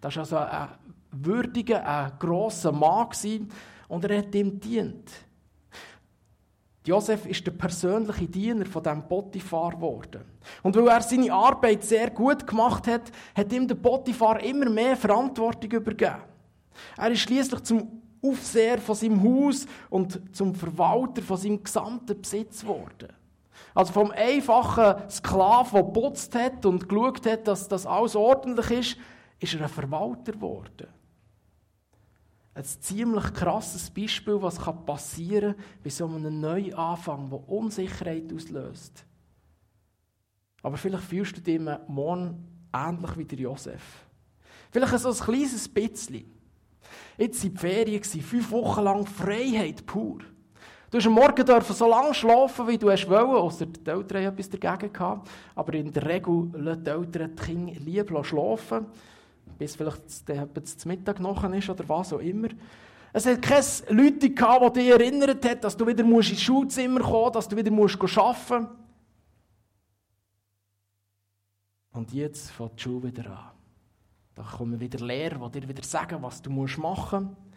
Das 0.00 0.16
war 0.16 0.20
also 0.20 0.36
ein 0.36 0.68
würdiger, 1.12 1.86
ein 1.86 2.12
grosser 2.18 2.72
Mann. 2.72 3.08
Und 3.88 4.04
er 4.04 4.18
hat 4.18 4.34
ihm 4.34 4.58
dient. 4.58 5.10
Josef 6.84 7.26
ist 7.26 7.46
der 7.46 7.52
persönliche 7.52 8.26
Diener 8.26 8.66
von 8.66 8.82
dem 8.82 9.06
Potiphar 9.06 9.70
geworden. 9.70 10.24
Und 10.62 10.74
weil 10.74 10.88
er 10.88 11.00
seine 11.00 11.32
Arbeit 11.32 11.84
sehr 11.84 12.10
gut 12.10 12.44
gemacht 12.44 12.88
hat, 12.88 13.12
hat 13.36 13.52
ihm 13.52 13.68
der 13.68 13.76
Potiphar 13.76 14.42
immer 14.42 14.68
mehr 14.68 14.96
Verantwortung 14.96 15.70
übergeben. 15.70 16.22
Er 16.96 17.10
ist 17.12 17.20
schließlich 17.20 17.62
zum 17.62 18.02
Aufseher 18.20 18.78
von 18.78 18.96
seinem 18.96 19.22
Haus 19.22 19.66
und 19.90 20.20
zum 20.34 20.54
Verwalter 20.54 21.22
von 21.22 21.36
seinem 21.36 21.62
gesamten 21.62 22.20
Besitz 22.20 22.62
geworden. 22.62 23.08
Also 23.74 23.92
vom 23.92 24.10
einfachen 24.10 25.08
Sklaven, 25.08 25.84
der 25.84 25.92
putzt 25.92 26.34
hat 26.34 26.66
und 26.66 26.88
geschaut 26.88 27.26
hat, 27.26 27.48
dass 27.48 27.68
das 27.68 27.86
alles 27.86 28.16
ordentlich 28.16 28.70
ist, 28.70 28.96
ist 29.40 29.54
er 29.54 29.62
ein 29.62 29.68
Verwalter 29.68 30.32
geworden. 30.32 30.88
Ein 32.54 32.64
ziemlich 32.64 33.32
krasses 33.32 33.90
Beispiel, 33.90 34.40
was 34.42 34.58
passieren 34.84 35.56
kann 35.56 35.64
bei 35.82 35.90
so 35.90 36.06
einem 36.06 36.40
Neuanfang, 36.40 37.30
der 37.30 37.48
Unsicherheit 37.48 38.30
auslöst. 38.32 39.06
Aber 40.62 40.76
vielleicht 40.76 41.04
fühlst 41.04 41.36
du 41.38 41.40
dich 41.40 41.60
morgen 41.88 42.46
ähnlich 42.72 43.16
wie 43.16 43.24
der 43.24 43.38
Josef. 43.38 44.06
Vielleicht 44.70 44.98
so 44.98 45.08
ein 45.08 45.14
kleines 45.14 45.68
bisschen. 45.68 46.30
Jetzt 47.16 47.42
waren 47.42 47.52
die 47.52 47.58
Ferien, 47.58 48.04
fünf 48.04 48.50
Wochen 48.50 48.82
lang 48.82 49.06
Freiheit 49.06 49.84
pur. 49.86 50.20
Du 50.92 50.98
hast 50.98 51.06
am 51.06 51.14
Morgen 51.14 51.46
dürfen 51.46 51.74
so 51.74 51.88
lange 51.88 52.12
schlafen, 52.12 52.68
wie 52.68 52.76
du 52.76 52.90
es 52.90 53.08
wollen, 53.08 53.30
außer 53.30 53.64
die 53.64 53.88
Eltern 53.88 54.26
haben 54.26 54.38
etwas 54.38 54.50
dagegen 54.50 54.92
gehabt. 54.92 55.26
Aber 55.54 55.72
in 55.72 55.90
der 55.90 56.04
Regel 56.04 56.50
lassen 56.52 56.84
die 56.84 56.90
Eltern 56.90 57.34
die 57.34 57.42
Kinder 57.42 57.80
lieber 57.80 58.22
schlafen, 58.22 58.84
bis 59.58 59.74
vielleicht 59.74 60.10
zum 60.10 60.88
Mittag 60.90 61.18
noch 61.18 61.50
ist 61.50 61.70
oder 61.70 61.88
was 61.88 62.12
auch 62.12 62.18
immer. 62.18 62.48
Es 63.10 63.24
hat 63.24 63.40
keine 63.40 63.64
Leute 63.88 64.28
gehabt, 64.34 64.76
die 64.76 64.80
dich 64.80 64.90
erinnert 64.90 65.42
haben, 65.46 65.60
dass 65.62 65.78
du 65.78 65.86
wieder 65.86 66.04
ins 66.04 66.42
Schulzimmer 66.42 67.00
kommen 67.00 67.22
musst, 67.22 67.36
dass 67.36 67.48
du 67.48 67.56
wieder 67.56 67.72
arbeiten 67.72 68.60
musst. 68.60 68.68
Und 71.92 72.12
jetzt 72.12 72.50
fängt 72.50 72.78
die 72.78 72.82
Schule 72.82 73.04
wieder 73.04 73.30
an. 73.30 73.50
Da 74.34 74.42
kommen 74.42 74.78
wieder 74.78 74.98
Lehrer, 74.98 75.48
die 75.48 75.60
dir 75.60 75.68
wieder 75.70 75.84
sagen, 75.84 76.18
was 76.20 76.42
du 76.42 76.50
machen 76.50 77.24
musst. 77.24 77.51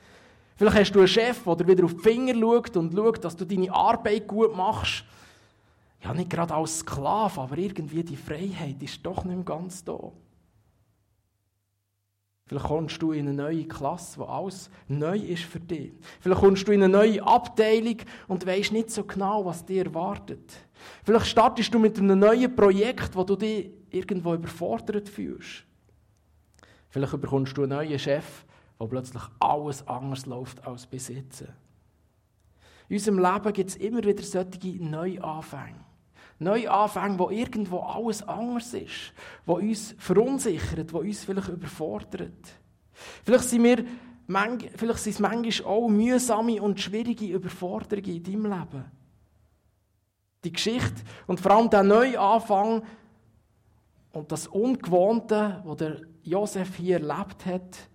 Vielleicht 0.55 0.77
hast 0.77 0.91
du 0.93 0.99
einen 0.99 1.07
Chef, 1.07 1.43
der 1.43 1.67
wieder 1.67 1.83
auf 1.83 1.93
die 1.95 2.01
Finger 2.01 2.33
schaut 2.33 2.77
und 2.77 2.93
schaut, 2.93 3.23
dass 3.23 3.35
du 3.35 3.45
deine 3.45 3.71
Arbeit 3.73 4.27
gut 4.27 4.55
machst. 4.55 5.03
Ja, 6.01 6.13
nicht 6.13 6.29
gerade 6.29 6.53
als 6.53 6.79
Sklave, 6.79 7.41
aber 7.41 7.57
irgendwie 7.57 8.03
die 8.03 8.15
Freiheit 8.15 8.81
ist 8.81 9.05
doch 9.05 9.25
nicht 9.25 9.35
mehr 9.35 9.43
ganz 9.43 9.83
da. 9.83 10.11
Vielleicht 12.47 12.67
kommst 12.67 13.01
du 13.01 13.11
in 13.11 13.27
eine 13.27 13.33
neue 13.35 13.65
Klasse, 13.65 14.19
wo 14.19 14.25
alles 14.25 14.69
neu 14.87 15.17
ist 15.17 15.45
für 15.45 15.59
dich. 15.59 15.93
Vielleicht 16.19 16.41
kommst 16.41 16.67
du 16.67 16.71
in 16.73 16.83
eine 16.83 16.95
neue 16.95 17.23
Abteilung 17.23 17.97
und 18.27 18.45
weißt 18.45 18.71
nicht 18.71 18.91
so 18.91 19.03
genau, 19.03 19.43
was 19.45 19.65
dir 19.65 19.85
erwartet. 19.85 20.53
Vielleicht 21.03 21.25
startest 21.25 21.73
du 21.73 21.79
mit 21.79 21.97
einem 21.97 22.19
neuen 22.19 22.55
Projekt, 22.55 23.15
wo 23.15 23.23
du 23.23 23.35
dich 23.35 23.71
irgendwo 23.89 24.35
überfordert 24.35 25.09
fühlst. 25.09 25.63
Vielleicht 26.89 27.19
bekommst 27.19 27.57
du 27.57 27.63
einen 27.63 27.71
neuen 27.71 27.97
Chef, 27.97 28.45
wo 28.77 28.87
plötzlich 28.87 29.23
alles 29.39 29.87
anders 29.87 30.25
läuft 30.25 30.65
als 30.67 30.87
jetzt. 30.91 31.45
In 32.87 32.97
unserem 32.97 33.19
Leben 33.19 33.53
gibt 33.53 33.69
es 33.69 33.75
immer 33.77 34.03
wieder 34.03 34.23
solche 34.23 34.83
Neuanfänge. 34.83 35.85
Neuanfänge, 36.39 37.17
wo 37.17 37.29
irgendwo 37.29 37.79
alles 37.79 38.21
anders 38.27 38.73
ist, 38.73 39.13
wo 39.45 39.55
uns 39.55 39.95
verunsichert, 39.97 40.91
wo 40.93 40.99
uns 40.99 41.23
vielleicht 41.23 41.47
überfordert. 41.47 42.59
Vielleicht 43.23 43.45
sind, 43.45 43.63
wir, 43.63 43.85
vielleicht 44.75 44.99
sind 44.99 45.13
es 45.13 45.19
manchmal 45.19 45.67
auch 45.67 45.87
mühsame 45.87 46.61
und 46.61 46.79
schwierige 46.79 47.27
Überforderungen 47.27 48.17
in 48.17 48.23
deinem 48.23 48.43
Leben. 48.43 48.85
Die 50.43 50.51
Geschichte 50.51 51.03
und 51.25 51.39
vor 51.39 51.51
allem 51.51 51.69
der 51.69 51.83
Neuanfang 51.83 52.83
und 54.11 54.31
das 54.31 54.47
Ungewohnte, 54.47 55.61
was 55.65 55.77
der 55.77 56.01
Josef 56.21 56.75
hier 56.75 57.01
erlebt 57.01 57.45
hat, 57.45 57.89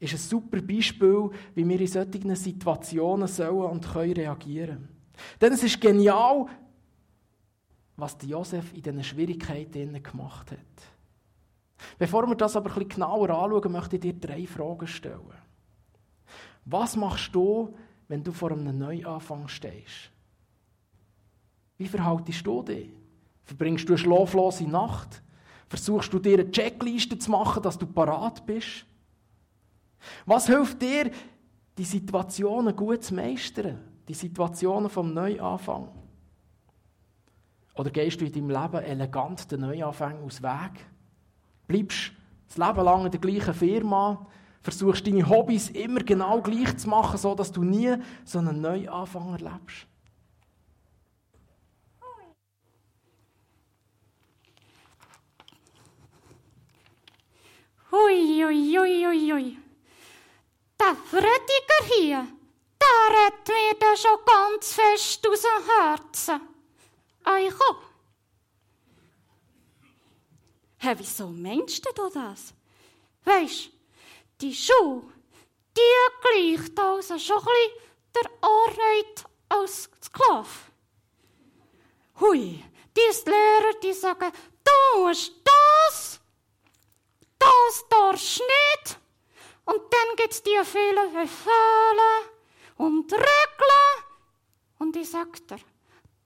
ist 0.00 0.12
ein 0.12 0.18
super 0.18 0.60
Beispiel, 0.60 1.30
wie 1.54 1.68
wir 1.68 1.80
in 1.80 1.86
solchen 1.86 2.36
Situationen 2.36 3.26
sollen 3.26 3.70
und 3.70 3.92
können 3.92 4.12
reagieren 4.12 4.88
Denn 5.40 5.52
es 5.52 5.62
ist 5.62 5.80
genial, 5.80 6.46
was 7.96 8.16
Josef 8.22 8.72
in 8.74 8.82
diesen 8.82 9.02
Schwierigkeiten 9.02 10.00
gemacht 10.02 10.52
hat. 10.52 10.58
Bevor 11.98 12.26
wir 12.28 12.36
das 12.36 12.56
aber 12.56 12.70
bisschen 12.70 12.88
genauer 12.88 13.30
anschauen, 13.30 13.72
möchte 13.72 13.96
ich 13.96 14.02
dir 14.02 14.14
drei 14.14 14.46
Fragen 14.46 14.86
stellen. 14.86 15.34
Was 16.64 16.96
machst 16.96 17.34
du, 17.34 17.74
wenn 18.08 18.22
du 18.22 18.32
vor 18.32 18.52
einem 18.52 18.78
Neuanfang 18.78 19.48
stehst? 19.48 20.10
Wie 21.76 21.88
verhaltest 21.88 22.46
du 22.46 22.62
dich? 22.62 22.90
Verbringst 23.44 23.88
du 23.88 23.94
eine 23.94 23.98
schlaflose 23.98 24.64
Nacht? 24.64 25.22
Versuchst 25.68 26.12
du 26.12 26.18
dir 26.18 26.38
eine 26.38 26.50
Checkliste 26.50 27.18
zu 27.18 27.30
machen, 27.30 27.62
dass 27.62 27.78
du 27.78 27.86
parat 27.86 28.44
bist? 28.44 28.84
Was 30.26 30.46
hilft 30.46 30.80
dir, 30.82 31.10
die 31.76 31.84
Situationen 31.84 32.74
gut 32.74 33.04
zu 33.04 33.14
meistern? 33.14 33.78
Die 34.08 34.14
Situationen 34.14 34.90
vom 34.90 35.12
Neuanfang? 35.12 35.88
Oder 37.74 37.90
gehst 37.90 38.20
du 38.20 38.24
in 38.24 38.32
deinem 38.32 38.50
Leben 38.50 38.84
elegant 38.84 39.50
den 39.52 39.60
Neuanfang 39.60 40.22
aus 40.24 40.42
Weg? 40.42 40.86
Bleibst 41.68 42.12
das 42.48 42.56
Leben 42.56 42.84
lang 42.84 43.04
in 43.04 43.10
der 43.10 43.20
gleichen 43.20 43.54
Firma? 43.54 44.26
Versuchst 44.62 45.06
deine 45.06 45.28
Hobbys 45.28 45.70
immer 45.70 46.00
genau 46.00 46.42
gleich 46.42 46.76
zu 46.76 46.88
machen, 46.88 47.16
sodass 47.16 47.52
du 47.52 47.62
nie 47.62 47.94
so 48.24 48.40
einen 48.40 48.60
Neuanfang 48.60 49.32
erlebst? 49.32 49.86
Hui, 57.90 58.44
hui, 58.44 58.76
hui, 58.76 59.06
hui, 59.06 59.32
hui. 59.32 59.67
Der 60.80 60.94
Frediger 61.10 61.94
hier, 61.94 62.26
der 62.80 63.26
hat 63.26 63.48
mir 63.48 63.74
da 63.80 63.96
schon 63.96 64.18
ganz 64.24 64.72
fest 64.72 65.26
aus 65.26 65.42
dem 65.42 65.64
Herzen. 65.66 66.40
Eiko. 67.24 67.76
Hä, 70.78 70.94
wieso 70.96 71.26
meinst 71.26 71.84
du 71.84 72.08
das? 72.14 72.54
Weisst, 73.24 73.70
die 74.40 74.54
Schuhe, 74.54 75.02
die 75.76 76.52
gleicht 76.52 76.78
also 76.78 77.18
schon 77.18 77.38
ein 77.38 77.44
bisschen 77.44 77.88
der 78.14 78.30
Arbeit 78.40 79.24
als 79.48 79.90
Sklave. 80.02 80.48
Hui, 82.20 82.64
die 82.96 83.30
Lehrer, 83.30 83.74
die 83.82 83.92
sagen, 83.92 84.32
du 84.64 85.00
musst 85.02 85.32
das, 85.44 86.20
das 87.38 87.88
darfst 87.88 88.40
nicht. 88.40 88.98
Und 89.68 89.82
dann 89.92 90.16
gibt 90.16 90.32
es 90.32 90.42
die 90.42 90.58
vielen 90.64 91.12
Befehle 91.12 92.10
und 92.76 93.12
Regeln. 93.12 94.04
Und 94.78 94.96
ich 94.96 95.10
sag 95.10 95.46
dir, 95.46 95.58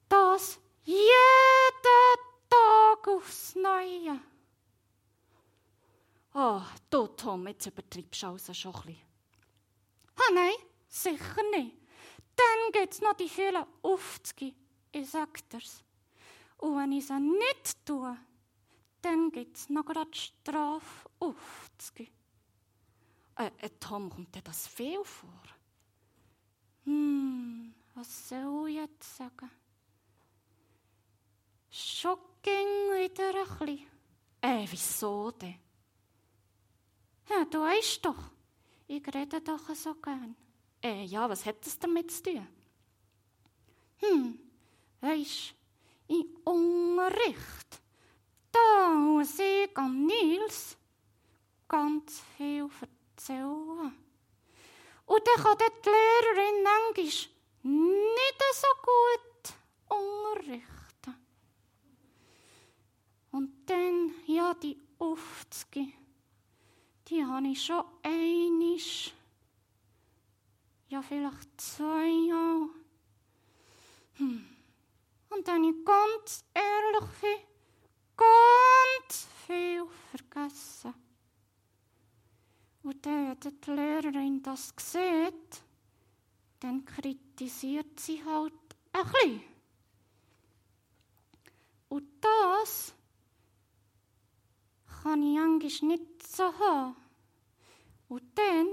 das 0.09 0.61
jeden 0.85 2.20
Tag 2.48 3.09
aufs 3.09 3.57
Neue. 3.57 4.20
Oh, 6.35 6.62
du 6.88 7.09
Tom, 7.09 7.48
jetzt 7.48 7.66
übertreibst 7.66 8.22
du 8.22 8.28
also 8.28 8.55
schon 8.55 8.76
ein 8.76 8.83
bisschen. 8.83 9.02
Ah 10.14 10.33
nein, 10.35 10.55
sicher 10.87 11.42
nicht. 11.50 11.76
Dann 12.37 12.72
gibt's 12.72 13.00
noch 13.00 13.14
die 13.14 13.28
vielen 13.28 13.66
Aufzüge, 13.83 14.55
ich 14.92 15.11
sag 15.11 15.48
dir's. 15.48 15.83
Und 16.59 16.76
wenn 16.76 16.92
ich 16.92 17.09
sie 17.09 17.18
nicht 17.18 17.85
tue, 17.85 18.16
dann 19.00 19.33
gibt's 19.33 19.68
noch 19.68 19.85
grad 19.85 20.16
Strafe 20.16 21.11
Aufzüge. 21.18 22.07
Äh, 23.42 23.50
äh, 23.66 23.70
Tom, 23.81 24.09
kommt 24.09 24.35
dir 24.35 24.42
das 24.42 24.68
viel 24.68 25.02
vor? 25.05 25.42
Hm, 26.85 27.74
was 27.94 28.28
soll 28.28 28.68
ich 28.68 28.76
jetzt 28.76 29.16
sagen? 29.16 29.50
Schon 31.68 32.18
ging 32.40 32.52
wieder 32.94 33.35
ein 33.35 33.59
bisschen. 33.59 33.87
Äh, 34.40 34.66
wieso 34.70 35.33
denn? 35.33 35.59
Ja, 37.28 37.44
du 37.44 37.61
weißt 37.62 38.05
doch, 38.05 38.31
ich 38.87 39.05
rede 39.12 39.40
doch 39.40 39.74
so 39.74 39.94
gern. 39.94 40.37
Äh, 40.81 41.05
ja, 41.05 41.28
was 41.28 41.44
hat 41.44 41.66
das 41.66 41.78
damit 41.78 42.12
zu 42.12 42.22
tun? 42.22 42.46
Hm, 43.98 44.38
weisst, 45.00 45.55
im 46.07 46.26
Unterricht, 46.44 47.81
da 48.52 48.90
muss 48.94 49.37
ich 49.38 49.76
an 49.76 50.07
Nils 50.07 50.76
ganz 51.66 52.20
viel 52.37 52.64
erzählen. 52.64 53.01
Und 55.06 55.22
dann 55.26 55.44
kann 55.44 55.58
die 55.58 55.90
Lehrerin 55.90 56.62
manchmal 56.62 57.04
nicht 57.62 58.42
so 58.54 58.66
gut 58.82 59.54
unterrichten. 59.88 61.14
Und 63.30 63.50
dann, 63.66 64.14
ja, 64.26 64.54
die 64.54 64.78
Aufzüge, 64.98 65.92
die 67.08 67.24
habe 67.24 67.48
ich 67.48 67.64
schon 67.64 67.85
einisch, 68.02 69.12
ja, 70.88 71.00
vielleicht 71.02 71.61
zweimal. 71.61 72.68
Hm. 74.14 74.48
Und 75.30 75.48
dann 75.48 75.64
ich 75.64 75.85
ganz 75.85 76.44
ehrlich 76.52 77.11
bin, 77.20 77.38
ganz 78.16 79.26
viel 79.46 79.87
vergessen. 80.11 81.01
Und 82.82 83.06
dann, 83.06 83.36
wenn 83.42 83.60
die 83.60 83.70
Lehrerin 83.70 84.42
das 84.42 84.74
sieht, 84.78 85.62
dann 86.60 86.84
kritisiert 86.84 87.98
sie 88.00 88.24
halt 88.24 88.52
ein 88.92 89.04
bisschen. 89.04 89.40
Und 91.88 92.08
das 92.20 92.94
kann 95.02 95.22
ich 95.22 95.38
eigentlich 95.38 95.82
nicht 95.82 96.26
so 96.26 96.44
haben. 96.58 96.96
Und 98.08 98.22
dann 98.36 98.66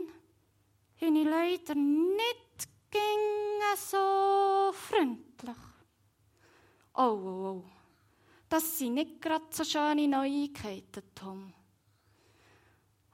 bin 0.99 1.15
ich 1.15 1.25
leider 1.25 1.75
nicht 1.75 2.67
gegen 2.91 3.77
so 3.77 4.71
freundlich. 4.73 5.55
Oh, 6.93 7.01
oh, 7.01 7.63
oh. 7.63 7.63
Das 8.49 8.77
sind 8.77 8.95
nicht 8.95 9.21
gerade 9.21 9.45
so 9.51 9.63
schöne 9.63 10.07
Neuigkeiten, 10.07 11.03
Tom. 11.13 11.53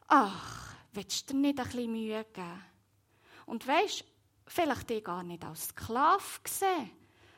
Ach, 0.08 0.55
willst 0.96 1.30
du 1.30 1.34
dir 1.34 1.40
nicht 1.40 1.60
ein 1.60 1.66
bisschen 1.66 1.92
Mühe 1.92 2.26
geben? 2.34 2.64
Und 3.46 3.68
weisst, 3.68 4.06
vielleicht 4.48 4.90
dich 4.90 5.04
gar 5.04 5.24
nicht 5.24 5.44
als 5.44 5.70
Sklave 5.70 6.24
sehen, 6.48 6.92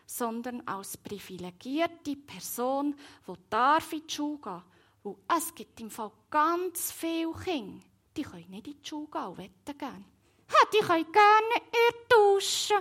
sondern 0.05 0.65
als 0.67 0.97
privilegierte 0.97 2.15
Person, 2.15 2.95
die 3.27 3.33
darf 3.49 3.91
in 3.91 4.07
die 4.07 4.13
Schule 4.13 4.39
gehen 4.41 4.63
Weil 5.03 5.15
es 5.37 5.53
gibt 5.53 5.79
im 5.81 5.89
Fall 5.89 6.11
ganz 6.29 6.91
viele 6.91 7.33
Kinder, 7.33 7.83
die 8.15 8.23
können 8.23 8.49
nicht 8.49 8.67
in 8.67 8.81
die 8.81 8.87
Schule 8.87 9.07
gehen 9.11 9.25
und 9.25 9.37
wollen 9.37 9.77
gerne. 9.77 10.05
Ha, 10.49 10.67
die 10.73 10.85
können 10.85 11.11
gerne 11.11 11.67
Dusche. 12.09 12.75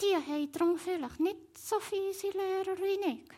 Die 0.00 0.16
haben 0.16 0.52
darum 0.52 0.78
vielleicht 0.78 1.20
nicht 1.20 1.58
so 1.58 1.78
fiese 1.78 2.30
Lehrer 2.30 2.76
wie 2.78 3.10
ich. 3.10 3.30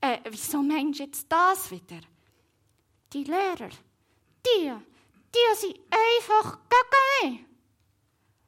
Äh, 0.00 0.18
wieso 0.28 0.60
meinst 0.60 0.98
du 0.98 1.04
jetzt 1.04 1.30
das 1.30 1.70
wieder? 1.70 2.00
Die 3.12 3.24
Lehrer, 3.24 3.70
die, 4.46 4.72
die 5.34 5.56
sind 5.56 5.78
einfach 5.90 6.58
gegen 6.68 7.46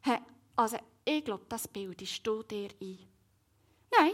mich. 0.04 0.18
Also 0.56 0.78
ich 1.04 1.24
glaube, 1.24 1.44
das 1.48 1.66
bildest 1.68 2.26
du 2.26 2.42
dir 2.42 2.70
ein. 2.80 2.98
Nein, 3.90 4.12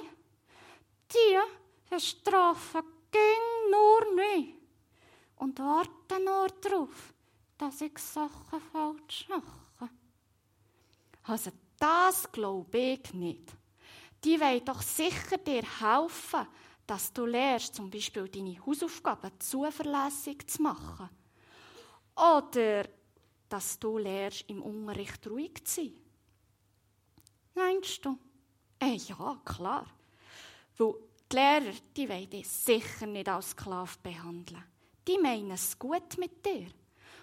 die 1.12 2.00
strafen 2.00 2.82
ging 3.10 3.70
nur 3.70 4.14
mich 4.14 4.54
und 5.36 5.58
warten 5.58 6.24
nur 6.24 6.48
darauf, 6.60 7.12
dass 7.58 7.80
ich 7.80 7.98
Sachen 7.98 8.60
falsch 8.72 9.28
mache. 9.28 9.90
Also 11.24 11.50
das 11.78 12.30
glaube 12.32 12.78
ich 12.78 13.14
nicht. 13.14 13.52
Die 14.24 14.40
wollen 14.40 14.64
doch 14.64 14.82
sicher 14.82 15.38
dir 15.38 15.62
helfen, 15.80 16.46
dass 16.90 17.12
du 17.12 17.24
lernst, 17.24 17.76
zum 17.76 17.88
Beispiel 17.88 18.29
deine 18.29 18.59
Hausaufgaben 18.66 19.31
zuverlässig 19.38 20.44
zu 20.48 20.61
machen. 20.62 21.09
Oder 22.16 22.88
dass 23.48 23.79
du 23.79 23.96
lernst, 23.96 24.46
im 24.48 24.61
Unterricht 24.61 25.24
ruhig 25.29 25.64
zu 25.64 25.83
sein. 25.83 25.94
Meinst 27.55 28.05
du? 28.05 28.18
Äh, 28.81 28.96
ja, 28.96 29.40
klar. 29.44 29.87
Weil 30.79 30.94
die 31.31 31.37
Lehrer, 31.37 31.74
die 31.96 32.09
wollen 32.09 32.29
dich 32.29 32.48
sicher 32.48 33.07
nicht 33.07 33.29
als 33.29 33.50
Sklave 33.50 33.96
behandeln. 34.03 34.64
Die 35.07 35.18
meinen 35.18 35.53
es 35.53 35.79
gut 35.79 36.18
mit 36.18 36.44
dir. 36.44 36.72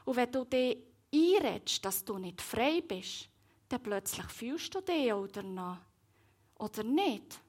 Und 0.05 0.15
wenn 0.15 0.31
du 0.31 0.45
dich 0.45 0.77
einredest, 1.13 1.83
dass 1.83 2.05
du 2.05 2.17
nicht 2.17 2.41
frei 2.41 2.79
bist, 2.79 3.27
dann 3.67 3.83
plötzlich 3.83 4.27
fühlst 4.27 4.73
du 4.73 4.79
dich 4.79 5.11
auch 5.11 5.27
danach. 5.27 5.81
Oder 6.55 6.83
nicht? 6.85 7.41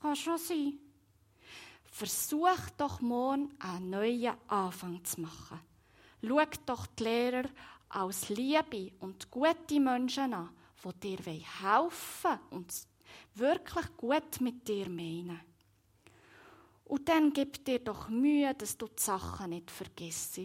Kann 0.00 0.16
schon 0.16 0.38
sein. 0.38 0.87
Versuch 1.98 2.70
doch 2.76 3.00
morgen 3.00 3.52
einen 3.58 3.90
neuen 3.90 4.36
Anfang 4.46 5.02
zu 5.04 5.20
machen. 5.20 5.58
Schau 6.22 6.44
doch 6.64 6.86
die 6.86 7.02
Lehrer 7.02 7.48
als 7.88 8.28
liebe 8.28 8.92
und 9.00 9.28
gute 9.28 9.80
Menschen 9.80 10.32
an, 10.32 10.50
die 10.84 11.16
dir 11.16 11.42
helfen 11.60 12.38
und 12.50 12.72
wirklich 13.34 13.96
gut 13.96 14.40
mit 14.40 14.68
dir 14.68 14.88
meinen. 14.88 15.40
Und 16.84 17.08
dann 17.08 17.32
gib 17.32 17.64
dir 17.64 17.80
doch 17.80 18.08
Mühe, 18.08 18.54
dass 18.54 18.78
du 18.78 18.86
die 18.86 19.02
Sachen 19.02 19.50
nicht 19.50 19.68
vergisst. 19.68 20.38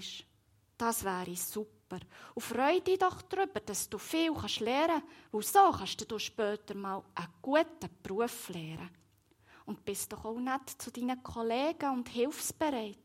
Das 0.76 1.04
wäre 1.04 1.36
super. 1.36 2.00
Und 2.34 2.42
freu 2.42 2.80
dich 2.80 2.98
doch 2.98 3.22
darüber, 3.22 3.60
dass 3.60 3.88
du 3.88 4.00
viel 4.00 4.32
lernen 4.60 5.04
kannst, 5.32 5.32
weil 5.32 5.44
so 5.44 5.78
kannst 5.78 6.12
du 6.12 6.18
später 6.18 6.74
mal 6.74 7.04
einen 7.13 7.28
guten 7.44 7.89
Beruf 8.02 8.50
lernen. 8.50 9.03
Und 9.65 9.86
bist 9.86 10.12
doch 10.12 10.26
auch 10.26 10.39
nett 10.39 10.69
zu 10.78 10.91
deinen 10.91 11.23
Kollegen 11.23 11.89
und 11.91 12.10
hilfsbereit. 12.10 12.97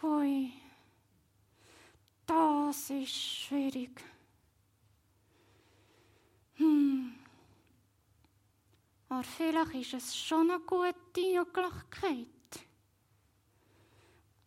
Hui, 0.00 0.52
das 2.26 2.90
ist 2.90 3.14
schwierig. 3.14 4.00
Hm. 6.54 7.14
Aber 9.08 9.24
vielleicht 9.24 9.74
ist 9.74 9.94
es 9.94 10.16
schon 10.16 10.50
eine 10.50 10.60
gute 10.60 10.94
Möglichkeit. 11.16 12.28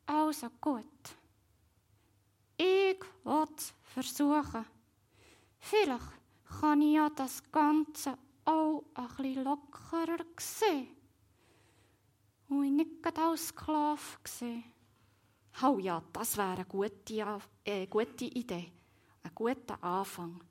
Also 0.05 0.49
gut. 0.61 0.85
Ich 2.55 2.99
will 3.23 3.45
versuchen. 3.83 4.65
Vielleicht 5.59 6.05
kann 6.59 6.81
ich 6.81 6.95
ja 6.95 7.09
das 7.09 7.43
Ganze 7.51 8.17
auch 8.47 8.83
ein 8.93 9.07
bisschen 9.07 9.43
lockerer 9.43 10.25
sehen. 10.39 10.87
Und 12.49 12.63
ich 12.63 12.71
nicht 12.71 13.19
als 13.19 13.47
Sklave 13.47 13.99
sehen. 14.23 14.63
Oh 15.61 15.77
ja, 15.79 16.01
das 16.13 16.37
wäre 16.37 16.51
eine 16.51 16.65
gute, 16.65 17.41
äh, 17.65 17.87
gute 17.87 18.25
Idee. 18.25 18.71
Ein 19.23 19.31
guter 19.35 19.83
Anfang. 19.83 20.41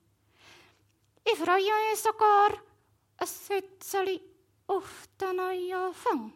Ich 1.23 1.37
freue 1.37 1.57
mich 1.57 1.99
sogar 1.99 2.51
ein 2.51 3.27
bisschen 3.49 4.19
auf 4.67 5.07
den 5.19 5.35
neuen 5.35 5.73
Anfang. 5.73 6.33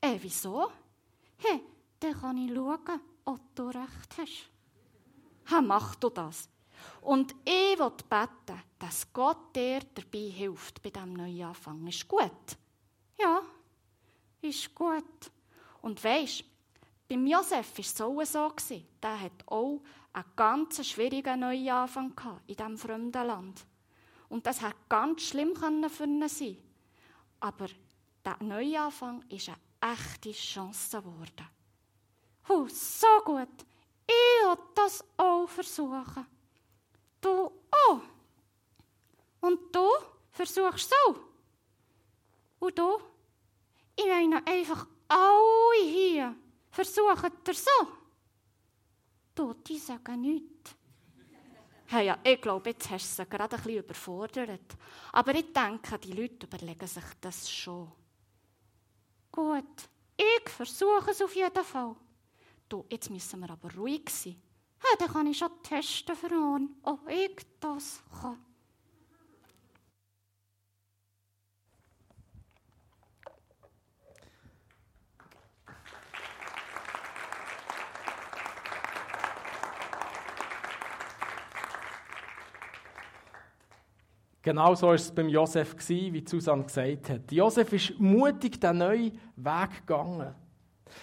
Äh, 0.00 0.18
wieso? 0.20 0.70
Hey, 1.38 1.62
dann 2.00 2.20
kann 2.20 2.36
ich 2.36 2.52
schauen, 2.54 3.00
ob 3.24 3.40
du 3.54 3.68
recht 3.68 4.18
hast. 4.18 4.50
Ha, 5.50 5.60
mach 5.62 5.94
du 5.94 6.10
das. 6.10 6.48
Und 7.00 7.34
ich 7.44 7.78
will 7.78 7.92
beten, 8.08 8.62
dass 8.78 9.12
Gott 9.12 9.54
dir 9.54 9.80
dabei 9.94 10.30
hilft 10.30 10.82
bei 10.82 10.90
diesem 10.90 11.14
Neuanfang. 11.14 11.86
Ist 11.86 12.06
gut? 12.06 12.56
Ja, 13.18 13.42
ist 14.40 14.74
gut. 14.74 15.30
Und 15.82 16.02
weisst, 16.02 16.44
beim 17.08 17.26
Josef 17.26 17.78
war 17.78 17.84
es 17.84 18.00
auch 18.00 18.24
so. 18.24 18.48
Gewesen. 18.50 18.86
Der 19.02 19.20
hat 19.20 19.46
auch 19.46 19.80
einen 20.12 20.24
ganz 20.36 20.86
schwierigen 20.86 21.40
Neuanfang 21.40 22.12
in 22.46 22.56
diesem 22.56 22.76
fremden 22.78 23.26
Land. 23.26 23.64
Und 24.28 24.46
das 24.46 24.60
hat 24.60 24.76
ganz 24.88 25.22
schlimm 25.22 25.54
für 25.56 26.04
ihn 26.04 26.28
sein. 26.28 26.58
Aber 27.40 27.68
der 28.24 28.36
Neuanfang 28.40 29.24
ist 29.28 29.48
eine 29.48 29.92
echte 29.92 30.32
Chance 30.32 30.98
geworden. 30.98 31.48
Oh, 32.48 32.66
so 32.68 33.06
gut. 33.24 33.48
ich 34.08 34.46
will 34.46 34.56
das 34.74 35.04
auch 35.16 35.46
versuchen. 35.48 36.26
Du 37.20 37.52
auch. 37.70 38.00
Und 39.40 39.74
du 39.74 39.88
versuchst 40.30 40.94
auch. 41.06 41.16
Und 42.60 42.78
du? 42.78 42.98
Ich 43.96 44.06
meine 44.06 44.46
einfach 44.46 44.86
alle 45.08 45.82
hier 45.84 46.36
versuchen 46.70 47.32
es 47.44 47.64
so. 47.64 47.88
Du, 49.34 49.54
die 49.54 49.78
sagen 49.78 50.20
nichts. 50.20 50.74
Hey, 51.86 52.06
ja, 52.06 52.18
ich 52.22 52.40
glaube, 52.40 52.70
jetzt 52.70 52.90
hast 52.90 53.18
du 53.18 53.22
sie 53.22 53.28
gerade 53.28 53.56
ein 53.56 53.62
bisschen 53.62 53.82
überfordert. 53.82 54.76
Aber 55.12 55.34
ich 55.34 55.52
denke, 55.52 55.98
die 55.98 56.12
Leute 56.12 56.46
überlegen 56.46 56.86
sich 56.86 57.04
das 57.20 57.50
schon. 57.50 57.90
Gut, 59.32 59.88
ich 60.16 60.50
versuche 60.50 61.12
es 61.12 61.22
auf 61.22 61.34
jeden 61.34 61.64
Fall. 61.64 61.96
Du, 62.68 62.84
jetzt 62.90 63.08
müssen 63.10 63.40
wir 63.40 63.50
aber 63.50 63.72
ruhig 63.74 64.08
sein. 64.10 64.40
Ja, 64.82 64.96
dann 64.98 65.12
kann 65.12 65.26
ich 65.26 65.38
schon 65.38 65.50
testen 65.62 66.16
für 66.16 66.28
ihn, 66.28 66.76
ob 66.82 67.08
ich 67.08 67.46
das 67.60 68.02
kann. 68.20 68.38
Genau 84.48 84.74
so 84.74 84.86
war 84.86 84.94
es 84.94 85.10
beim 85.14 85.28
Josef, 85.28 85.76
wie 85.88 86.24
Susanne 86.26 86.64
gesagt 86.64 87.10
hat. 87.10 87.30
Josef 87.32 87.70
ist 87.70 88.00
mutig 88.00 88.58
den 88.58 88.78
neuen 88.78 89.20
Weg 89.36 89.86
gegangen. 89.86 90.34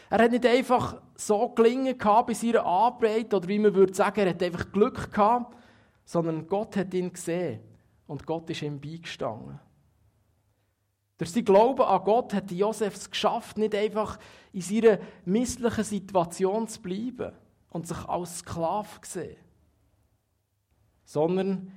Er 0.10 0.24
hat 0.24 0.32
nicht 0.32 0.46
einfach 0.46 1.02
so 1.16 1.50
gelingen 1.50 1.98
gehabt 1.98 2.28
bei 2.28 2.34
seiner 2.34 2.64
Arbeit, 2.64 3.34
oder 3.34 3.48
wie 3.48 3.60
man 3.60 3.74
würde 3.74 3.94
sagen, 3.94 4.22
er 4.22 4.30
hat 4.30 4.44
einfach 4.44 4.72
Glück 4.72 5.12
gehabt, 5.12 5.56
sondern 6.06 6.48
Gott 6.48 6.76
hat 6.78 6.94
ihn 6.94 7.12
gesehen 7.12 7.62
und 8.08 8.26
Gott 8.26 8.50
ist 8.50 8.62
ihm 8.62 8.80
beigestanden. 8.80 9.60
Durch 11.18 11.32
sein 11.32 11.46
Glauben 11.46 11.82
an 11.82 12.04
Gott 12.04 12.34
hat 12.34 12.52
Josef 12.52 12.96
es 12.96 13.10
geschafft, 13.10 13.58
nicht 13.58 13.74
einfach 13.74 14.20
in 14.52 14.62
seiner 14.62 15.00
misslichen 15.24 15.84
Situation 15.84 16.68
zu 16.68 16.82
bleiben 16.82 17.32
und 17.70 17.88
sich 17.88 17.98
als 18.06 18.40
Sklave 18.40 19.02
zu 19.02 19.12
sehen, 19.20 19.38
sondern 21.06 21.72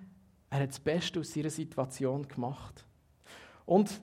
er 0.51 0.61
hat 0.61 0.71
das 0.71 0.81
Beste 0.81 1.21
aus 1.21 1.33
seiner 1.33 1.51
Situation 1.51 2.27
gemacht. 2.27 2.85
Und 3.64 4.01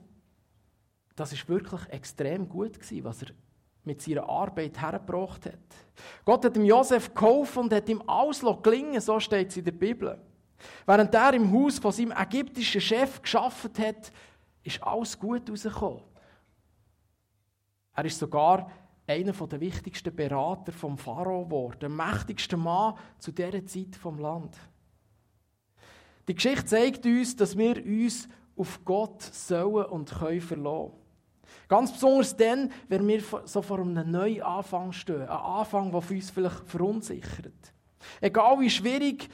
das 1.16 1.32
ist 1.32 1.48
wirklich 1.48 1.86
extrem 1.88 2.48
gut 2.48 2.78
was 3.02 3.22
er 3.22 3.28
mit 3.86 4.02
seiner 4.02 4.28
Arbeit 4.28 4.80
hergebracht 4.80 5.46
hat. 5.46 5.54
Gott 6.24 6.44
hat 6.44 6.56
ihm 6.56 6.64
Josef 6.64 7.14
geholfen 7.14 7.64
und 7.64 7.72
hat 7.72 7.88
ihm 7.88 8.02
alles 8.06 8.44
gelingen, 8.62 9.00
so 9.00 9.18
steht 9.20 9.48
es 9.48 9.56
in 9.56 9.64
der 9.64 9.72
Bibel. 9.72 10.20
Während 10.84 11.14
er 11.14 11.34
im 11.34 11.52
Haus 11.52 11.78
von 11.78 11.92
seinem 11.92 12.12
ägyptischen 12.12 12.80
Chef 12.80 13.22
geschafft 13.22 13.78
hat, 13.78 14.10
ist 14.62 14.82
alles 14.82 15.18
gut 15.18 15.48
rausgekommen. 15.48 16.02
Er 17.94 18.04
ist 18.04 18.18
sogar 18.18 18.70
einer 19.06 19.32
der 19.32 19.60
wichtigsten 19.60 20.14
Berater 20.14 20.72
vom 20.72 20.98
Pharao 20.98 21.44
geworden, 21.44 21.78
der 21.80 21.88
mächtigste 21.88 22.56
Mann 22.56 22.94
zu 23.18 23.32
dieser 23.32 23.64
Zeit 23.64 23.94
vom 23.96 24.18
Land. 24.18 24.56
Die 26.28 26.34
Geschichte 26.34 26.66
zeigt 26.66 27.06
uns, 27.06 27.36
dass 27.36 27.56
wir 27.56 27.76
uns 27.84 28.28
auf 28.56 28.84
Gott 28.84 29.22
sollen 29.22 29.86
und 29.86 30.10
können 30.10 30.40
verlassen. 30.40 31.05
Ganz 31.68 31.92
besonders 31.92 32.36
dann, 32.36 32.70
wenn 32.88 33.06
wir 33.06 33.22
so 33.44 33.62
vor 33.62 33.80
einem 33.80 34.10
neuen 34.10 34.42
Anfang 34.42 34.92
stehen. 34.92 35.22
Ein 35.22 35.28
Anfang, 35.28 35.90
der 35.90 36.10
uns 36.10 36.30
vielleicht 36.30 36.68
verunsichert. 36.68 37.72
Egal 38.20 38.60
wie 38.60 38.70
schwierig 38.70 39.28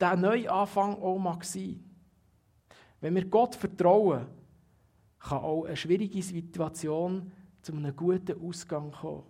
dieser 0.00 0.16
neue 0.16 0.50
Anfang 0.50 0.94
auch 1.00 1.18
mag 1.18 1.44
sein. 1.44 1.84
Wenn 3.00 3.14
wir 3.14 3.24
Gott 3.26 3.54
vertrauen, 3.54 4.26
kann 5.18 5.38
auch 5.38 5.64
eine 5.64 5.76
schwierige 5.76 6.22
Situation 6.22 7.32
zu 7.62 7.72
einem 7.72 7.94
guten 7.94 8.40
Ausgang 8.46 8.90
kommen. 8.90 9.24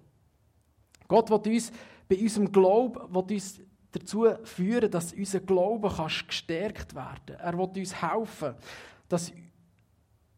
Gott 1.06 1.30
will 1.30 1.52
uns 1.52 1.72
bei 2.08 2.18
unserem 2.18 2.50
Glauben 2.50 3.14
will 3.14 3.34
uns 3.34 3.60
dazu 3.92 4.26
führen, 4.42 4.90
dass 4.90 5.12
unser 5.12 5.40
Glaube 5.40 5.92
gestärkt 6.26 6.94
werden 6.94 7.26
kann. 7.26 7.36
Er 7.36 7.58
will 7.58 7.80
uns 7.80 8.02
helfen, 8.02 8.54
dass, 9.08 9.32